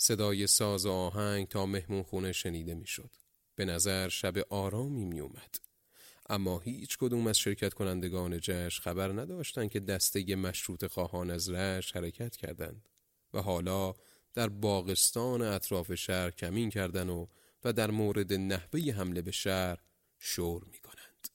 صدای 0.02 0.46
ساز 0.46 0.86
و 0.86 0.90
آهنگ 0.90 1.48
تا 1.48 1.66
مهمون 1.66 2.02
خونه 2.02 2.32
شنیده 2.32 2.74
می‌شد. 2.74 3.10
به 3.54 3.64
نظر 3.64 4.08
شب 4.08 4.34
آرامی 4.50 5.04
می 5.04 5.20
اومد. 5.20 5.58
اما 6.30 6.58
هیچ 6.58 6.98
کدوم 6.98 7.26
از 7.26 7.38
شرکت 7.38 7.74
کنندگان 7.74 8.38
جشن 8.40 8.82
خبر 8.82 9.08
نداشتند 9.08 9.70
که 9.70 9.80
دسته 9.80 10.36
مشروط 10.36 10.86
خواهان 10.86 11.30
از 11.30 11.50
رش 11.50 11.96
حرکت 11.96 12.36
کردند 12.36 12.88
و 13.34 13.42
حالا 13.42 13.94
در 14.34 14.48
باغستان 14.48 15.42
اطراف 15.42 15.94
شهر 15.94 16.30
کمین 16.30 16.70
کردن 16.70 17.08
و 17.08 17.26
و 17.64 17.72
در 17.72 17.90
مورد 17.90 18.32
نحوه 18.32 18.80
حمله 18.80 19.22
به 19.22 19.30
شهر 19.30 19.78
شور 20.18 20.64
می 20.64 20.78
کنند. 20.78 21.28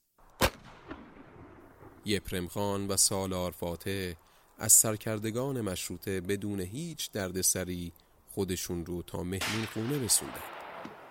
یپرم 2.04 2.48
خان 2.48 2.86
و 2.86 2.96
سالار 2.96 3.50
فاتح 3.50 4.12
از 4.58 4.72
سرکردگان 4.72 5.60
مشروطه 5.60 6.20
بدون 6.20 6.60
هیچ 6.60 7.10
دردسری 7.12 7.92
خودشون 8.38 8.86
رو 8.86 9.02
تا 9.02 9.22
مهمون 9.22 9.66
خونه 9.66 10.04
رسوندن. 10.04 10.42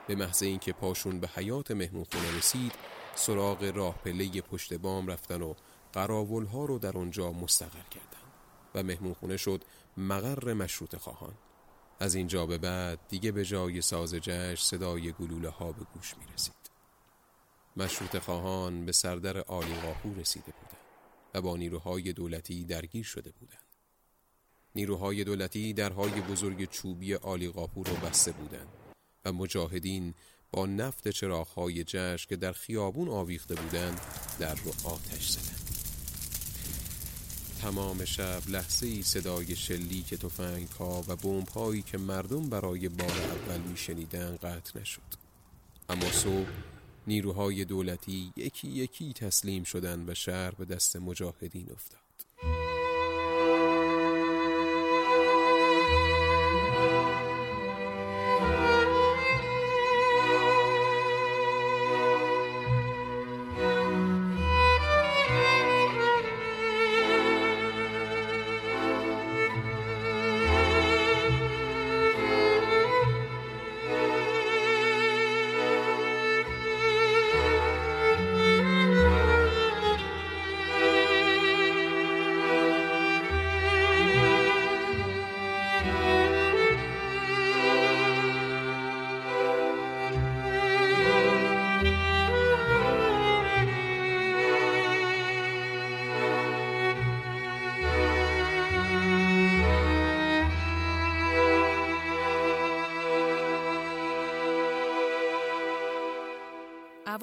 به 0.08 0.16
محض 0.16 0.44
اینکه 0.44 0.74
پاشون 0.74 1.20
به 1.20 1.30
حیات 1.36 1.72
مهمون 1.72 2.04
خونه 2.04 2.38
رسید 2.38 2.72
سراغ 3.16 3.72
راه 3.76 3.98
پله 3.98 4.42
پشت 4.42 4.74
بام 4.74 5.08
رفتن 5.08 5.42
و 5.42 5.54
قراول 5.94 6.46
ها 6.46 6.66
رو 6.66 6.80
در 6.80 6.98
اونجا 6.98 7.32
مستقر 7.32 7.90
کردن 7.92 8.28
و 8.76 8.84
مهمون 8.84 9.14
خونه 9.14 9.38
شد 9.38 9.64
مقر 9.98 10.54
مشروط 10.54 10.96
خواهان. 10.96 11.34
از 12.00 12.16
اینجا 12.16 12.46
به 12.46 12.58
بعد 12.58 13.00
دیگه 13.10 13.32
به 13.32 13.46
جای 13.46 13.82
ساز 13.82 14.14
جشن 14.14 14.56
صدای 14.56 15.12
گلوله 15.12 15.50
ها 15.50 15.72
به 15.72 15.86
گوش 15.94 16.18
می 16.18 16.34
رسید 16.34 16.72
مشروط 17.78 18.18
خواهان 18.18 18.86
به 18.86 18.92
سردر 18.92 19.38
آلی 19.38 19.76
رسیده 20.18 20.52
بودند 20.52 20.86
و 21.34 21.42
با 21.42 21.58
نیروهای 21.58 22.14
دولتی 22.14 22.66
درگیر 22.66 23.04
شده 23.04 23.32
بودند. 23.32 23.67
نیروهای 24.76 25.24
دولتی 25.24 25.74
درهای 25.74 26.22
بزرگ 26.22 26.70
چوبی 26.70 27.16
آلی 27.16 27.48
قاپو 27.48 27.84
رو 27.84 27.96
بسته 27.96 28.32
بودند 28.32 28.68
و 29.26 29.34
مجاهدین 29.34 30.14
با 30.52 30.66
نفت 30.66 31.08
چراغهای 31.08 31.84
جشن 31.84 32.30
که 32.30 32.36
در 32.36 32.52
خیابون 32.52 33.10
آویخته 33.10 33.56
بودند 33.56 34.02
در 34.40 34.56
رو 34.56 34.74
آتش 34.84 35.30
زدند. 35.30 35.58
تمام 37.62 38.06
شب 38.06 38.42
لحظه 38.48 38.88
ای 38.88 39.04
صدای 39.04 39.56
شلیک 39.56 40.14
تفنگ 40.14 40.68
ها 40.68 41.04
و 41.08 41.16
بمب 41.16 41.48
هایی 41.48 41.82
که 41.82 41.98
مردم 41.98 42.50
برای 42.50 42.90
بار 42.90 43.12
اول 43.12 43.62
می 43.62 43.78
شنیدن 43.78 44.36
قطع 44.36 44.80
نشد. 44.80 45.02
اما 45.90 46.12
صبح 46.12 46.48
نیروهای 47.08 47.66
دولتی 47.66 48.34
یکی 48.36 48.68
یکی 48.68 49.14
تسلیم 49.14 49.64
شدند 49.64 50.10
و 50.10 50.14
شهر 50.14 50.52
به 50.52 50.66
دست 50.66 50.96
مجاهدین 50.96 51.72
افتاد. 51.72 52.07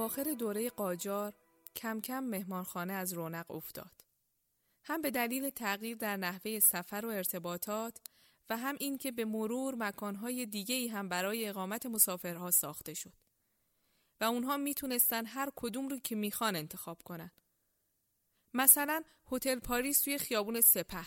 اواخر 0.04 0.34
دوره 0.38 0.70
قاجار 0.70 1.34
کم 1.76 2.00
کم 2.00 2.20
مهمانخانه 2.24 2.92
از 2.92 3.12
رونق 3.12 3.50
افتاد. 3.50 4.04
هم 4.84 5.02
به 5.02 5.10
دلیل 5.10 5.50
تغییر 5.50 5.96
در 5.96 6.16
نحوه 6.16 6.58
سفر 6.58 7.06
و 7.06 7.08
ارتباطات 7.08 8.00
و 8.50 8.56
هم 8.56 8.76
این 8.80 8.98
که 8.98 9.12
به 9.12 9.24
مرور 9.24 9.74
مکانهای 9.74 10.46
دیگه 10.46 10.74
ای 10.74 10.88
هم 10.88 11.08
برای 11.08 11.48
اقامت 11.48 11.86
مسافرها 11.86 12.50
ساخته 12.50 12.94
شد. 12.94 13.12
و 14.20 14.24
اونها 14.24 14.56
می‌تونستن 14.56 15.26
هر 15.26 15.50
کدوم 15.56 15.88
رو 15.88 15.98
که 15.98 16.16
می‌خوان 16.16 16.56
انتخاب 16.56 17.02
کنن. 17.02 17.30
مثلا 18.54 19.02
هتل 19.32 19.58
پاریس 19.58 20.00
توی 20.00 20.18
خیابون 20.18 20.60
سپه. 20.60 21.06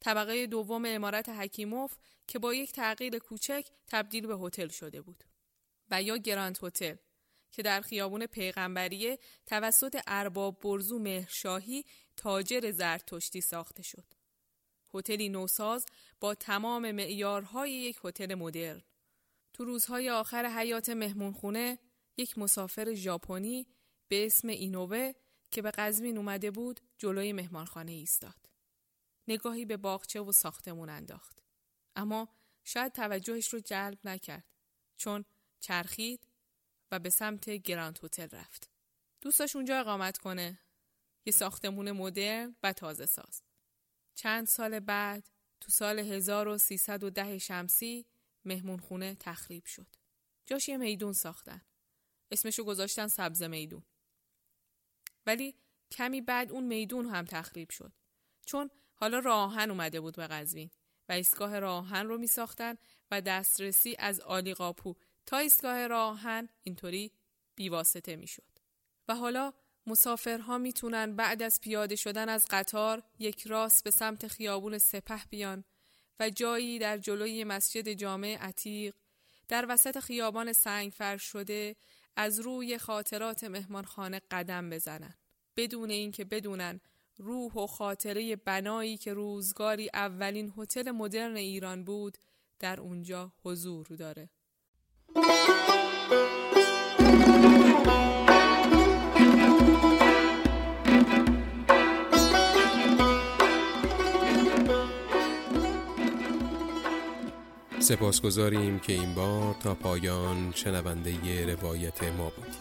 طبقه 0.00 0.46
دوم 0.46 0.84
امارت 0.86 1.28
حکیموف 1.28 1.96
که 2.26 2.38
با 2.38 2.54
یک 2.54 2.72
تغییر 2.72 3.18
کوچک 3.18 3.68
تبدیل 3.86 4.26
به 4.26 4.36
هتل 4.36 4.68
شده 4.68 5.00
بود. 5.00 5.24
و 5.90 6.02
یا 6.02 6.16
گراند 6.16 6.58
هتل 6.62 6.96
که 7.50 7.62
در 7.62 7.80
خیابون 7.80 8.26
پیغمبریه 8.26 9.18
توسط 9.46 10.00
ارباب 10.06 10.60
برزو 10.60 10.98
مهرشاهی 10.98 11.84
تاجر 12.16 12.70
زرتشتی 12.70 13.40
ساخته 13.40 13.82
شد. 13.82 14.04
هتلی 14.94 15.28
نوساز 15.28 15.86
با 16.20 16.34
تمام 16.34 16.90
معیارهای 16.90 17.72
یک 17.72 18.00
هتل 18.04 18.34
مدرن. 18.34 18.82
تو 19.52 19.64
روزهای 19.64 20.10
آخر 20.10 20.46
حیات 20.46 20.88
مهمونخونه 20.88 21.78
یک 22.16 22.38
مسافر 22.38 22.94
ژاپنی 22.94 23.66
به 24.08 24.26
اسم 24.26 24.48
اینووه 24.48 25.12
که 25.50 25.62
به 25.62 25.70
قزوین 25.70 26.16
اومده 26.16 26.50
بود 26.50 26.80
جلوی 26.98 27.32
مهمانخانه 27.32 27.92
ایستاد. 27.92 28.50
نگاهی 29.28 29.64
به 29.64 29.76
باغچه 29.76 30.20
و 30.20 30.32
ساختمون 30.32 30.88
انداخت. 30.88 31.42
اما 31.96 32.28
شاید 32.64 32.92
توجهش 32.92 33.48
رو 33.48 33.60
جلب 33.60 33.98
نکرد 34.04 34.44
چون 34.96 35.24
چرخید 35.60 36.29
و 36.90 36.98
به 36.98 37.10
سمت 37.10 37.50
گراند 37.50 37.98
هتل 38.02 38.28
رفت. 38.28 38.70
دوست 39.20 39.38
داشت 39.38 39.56
اونجا 39.56 39.80
اقامت 39.80 40.18
کنه. 40.18 40.60
یه 41.26 41.32
ساختمون 41.32 41.92
مدرن 41.92 42.56
و 42.62 42.72
تازه 42.72 43.06
ساز. 43.06 43.42
چند 44.14 44.46
سال 44.46 44.80
بعد 44.80 45.30
تو 45.60 45.70
سال 45.72 45.98
1310 45.98 47.38
شمسی 47.38 48.06
مهمون 48.44 48.78
خونه 48.78 49.14
تخریب 49.14 49.64
شد. 49.64 49.96
جاش 50.46 50.68
یه 50.68 50.76
میدون 50.76 51.12
ساختن. 51.12 51.62
اسمشو 52.30 52.64
گذاشتن 52.64 53.06
سبز 53.06 53.42
میدون. 53.42 53.82
ولی 55.26 55.54
کمی 55.90 56.20
بعد 56.20 56.50
اون 56.50 56.64
میدون 56.64 57.06
هم 57.06 57.24
تخریب 57.24 57.70
شد. 57.70 57.92
چون 58.46 58.70
حالا 58.94 59.18
راهن 59.18 59.70
اومده 59.70 60.00
بود 60.00 60.16
به 60.16 60.26
قزوین 60.26 60.70
و 61.08 61.12
ایستگاه 61.12 61.58
راهن 61.58 62.06
رو 62.06 62.18
می 62.18 62.26
ساختن 62.26 62.74
و 63.10 63.20
دسترسی 63.20 63.96
از 63.98 64.20
آلی 64.20 64.54
قاپو 64.54 64.94
تا 65.26 65.38
ایستگاه 65.38 65.86
راهن 65.86 66.48
اینطوری 66.62 67.12
بیواسطه 67.54 68.16
می‌شد. 68.16 68.42
و 69.08 69.14
حالا 69.14 69.52
مسافرها 69.86 70.58
می‌تونن 70.58 71.16
بعد 71.16 71.42
از 71.42 71.60
پیاده 71.60 71.96
شدن 71.96 72.28
از 72.28 72.46
قطار 72.50 73.02
یک 73.18 73.46
راست 73.46 73.84
به 73.84 73.90
سمت 73.90 74.26
خیابون 74.26 74.78
سپه 74.78 75.24
بیان 75.30 75.64
و 76.20 76.30
جایی 76.30 76.78
در 76.78 76.98
جلوی 76.98 77.44
مسجد 77.44 77.88
جامع 77.88 78.38
عتیق 78.40 78.94
در 79.48 79.66
وسط 79.68 79.98
خیابان 79.98 80.52
سنگ 80.52 80.92
فرش 80.92 81.22
شده 81.22 81.76
از 82.16 82.40
روی 82.40 82.78
خاطرات 82.78 83.44
مهمانخانه 83.44 84.20
قدم 84.30 84.70
بزنن 84.70 85.14
بدون 85.56 85.90
اینکه 85.90 86.24
بدونن 86.24 86.80
روح 87.16 87.52
و 87.52 87.66
خاطره 87.66 88.36
بنایی 88.36 88.96
که 88.96 89.12
روزگاری 89.12 89.90
اولین 89.94 90.52
هتل 90.56 90.90
مدرن 90.90 91.36
ایران 91.36 91.84
بود 91.84 92.18
در 92.58 92.80
اونجا 92.80 93.32
حضور 93.44 93.86
داره 93.86 94.30
سپاسگزاریم 107.80 108.78
که 108.78 108.92
این 108.92 109.14
بار 109.14 109.54
تا 109.62 109.74
پایان 109.74 110.52
شنونده 110.54 111.54
روایت 111.54 112.02
ما 112.02 112.32
بودید. 112.36 112.54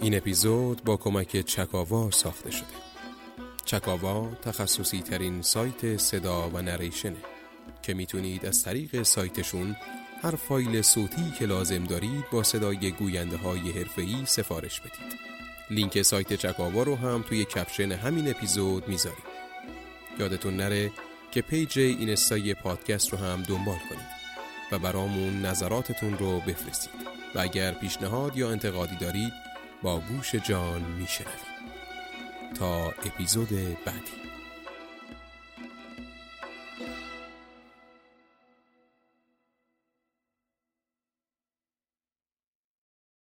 این 0.00 0.16
اپیزود 0.16 0.84
با 0.84 0.96
کمک 0.96 1.40
چکاوا 1.40 2.12
ساخته 2.12 2.50
شده. 2.50 2.66
چکاوا 3.64 4.28
تخصصی 4.42 5.00
ترین 5.00 5.42
سایت 5.42 5.96
صدا 5.96 6.50
و 6.50 6.62
نریشنه 6.62 7.16
که 7.82 7.94
می‌تونید 7.94 8.46
از 8.46 8.64
طریق 8.64 9.02
سایتشون 9.02 9.76
هر 10.22 10.36
فایل 10.36 10.82
صوتی 10.82 11.30
که 11.38 11.46
لازم 11.46 11.84
دارید 11.84 12.24
با 12.32 12.42
صدای 12.42 12.90
گوینده 12.90 13.36
های 13.36 13.70
حرفه‌ای 13.70 14.26
سفارش 14.26 14.80
بدید. 14.80 15.20
لینک 15.70 16.02
سایت 16.02 16.32
چکاوا 16.32 16.82
رو 16.82 16.96
هم 16.96 17.24
توی 17.28 17.44
کپشن 17.44 17.92
همین 17.92 18.30
اپیزود 18.30 18.88
می‌ذاریم. 18.88 19.24
یادتون 20.18 20.56
نره 20.56 20.90
که 21.30 21.42
page 21.42 21.78
اینستای 21.78 22.54
پادکست 22.54 23.12
رو 23.12 23.18
هم 23.18 23.42
دنبال 23.42 23.78
کنید 23.90 24.20
و 24.72 24.78
برامون 24.78 25.46
نظراتتون 25.46 26.18
رو 26.18 26.40
بفرستید 26.40 26.92
و 27.34 27.40
اگر 27.40 27.72
پیشنهاد 27.72 28.36
یا 28.36 28.50
انتقادی 28.50 28.96
دارید 28.96 29.32
با 29.82 30.00
گوش 30.00 30.34
جان 30.34 30.82
میشنویم 30.82 31.50
تا 32.58 32.86
اپیزود 32.86 33.48
بعدی 33.84 34.19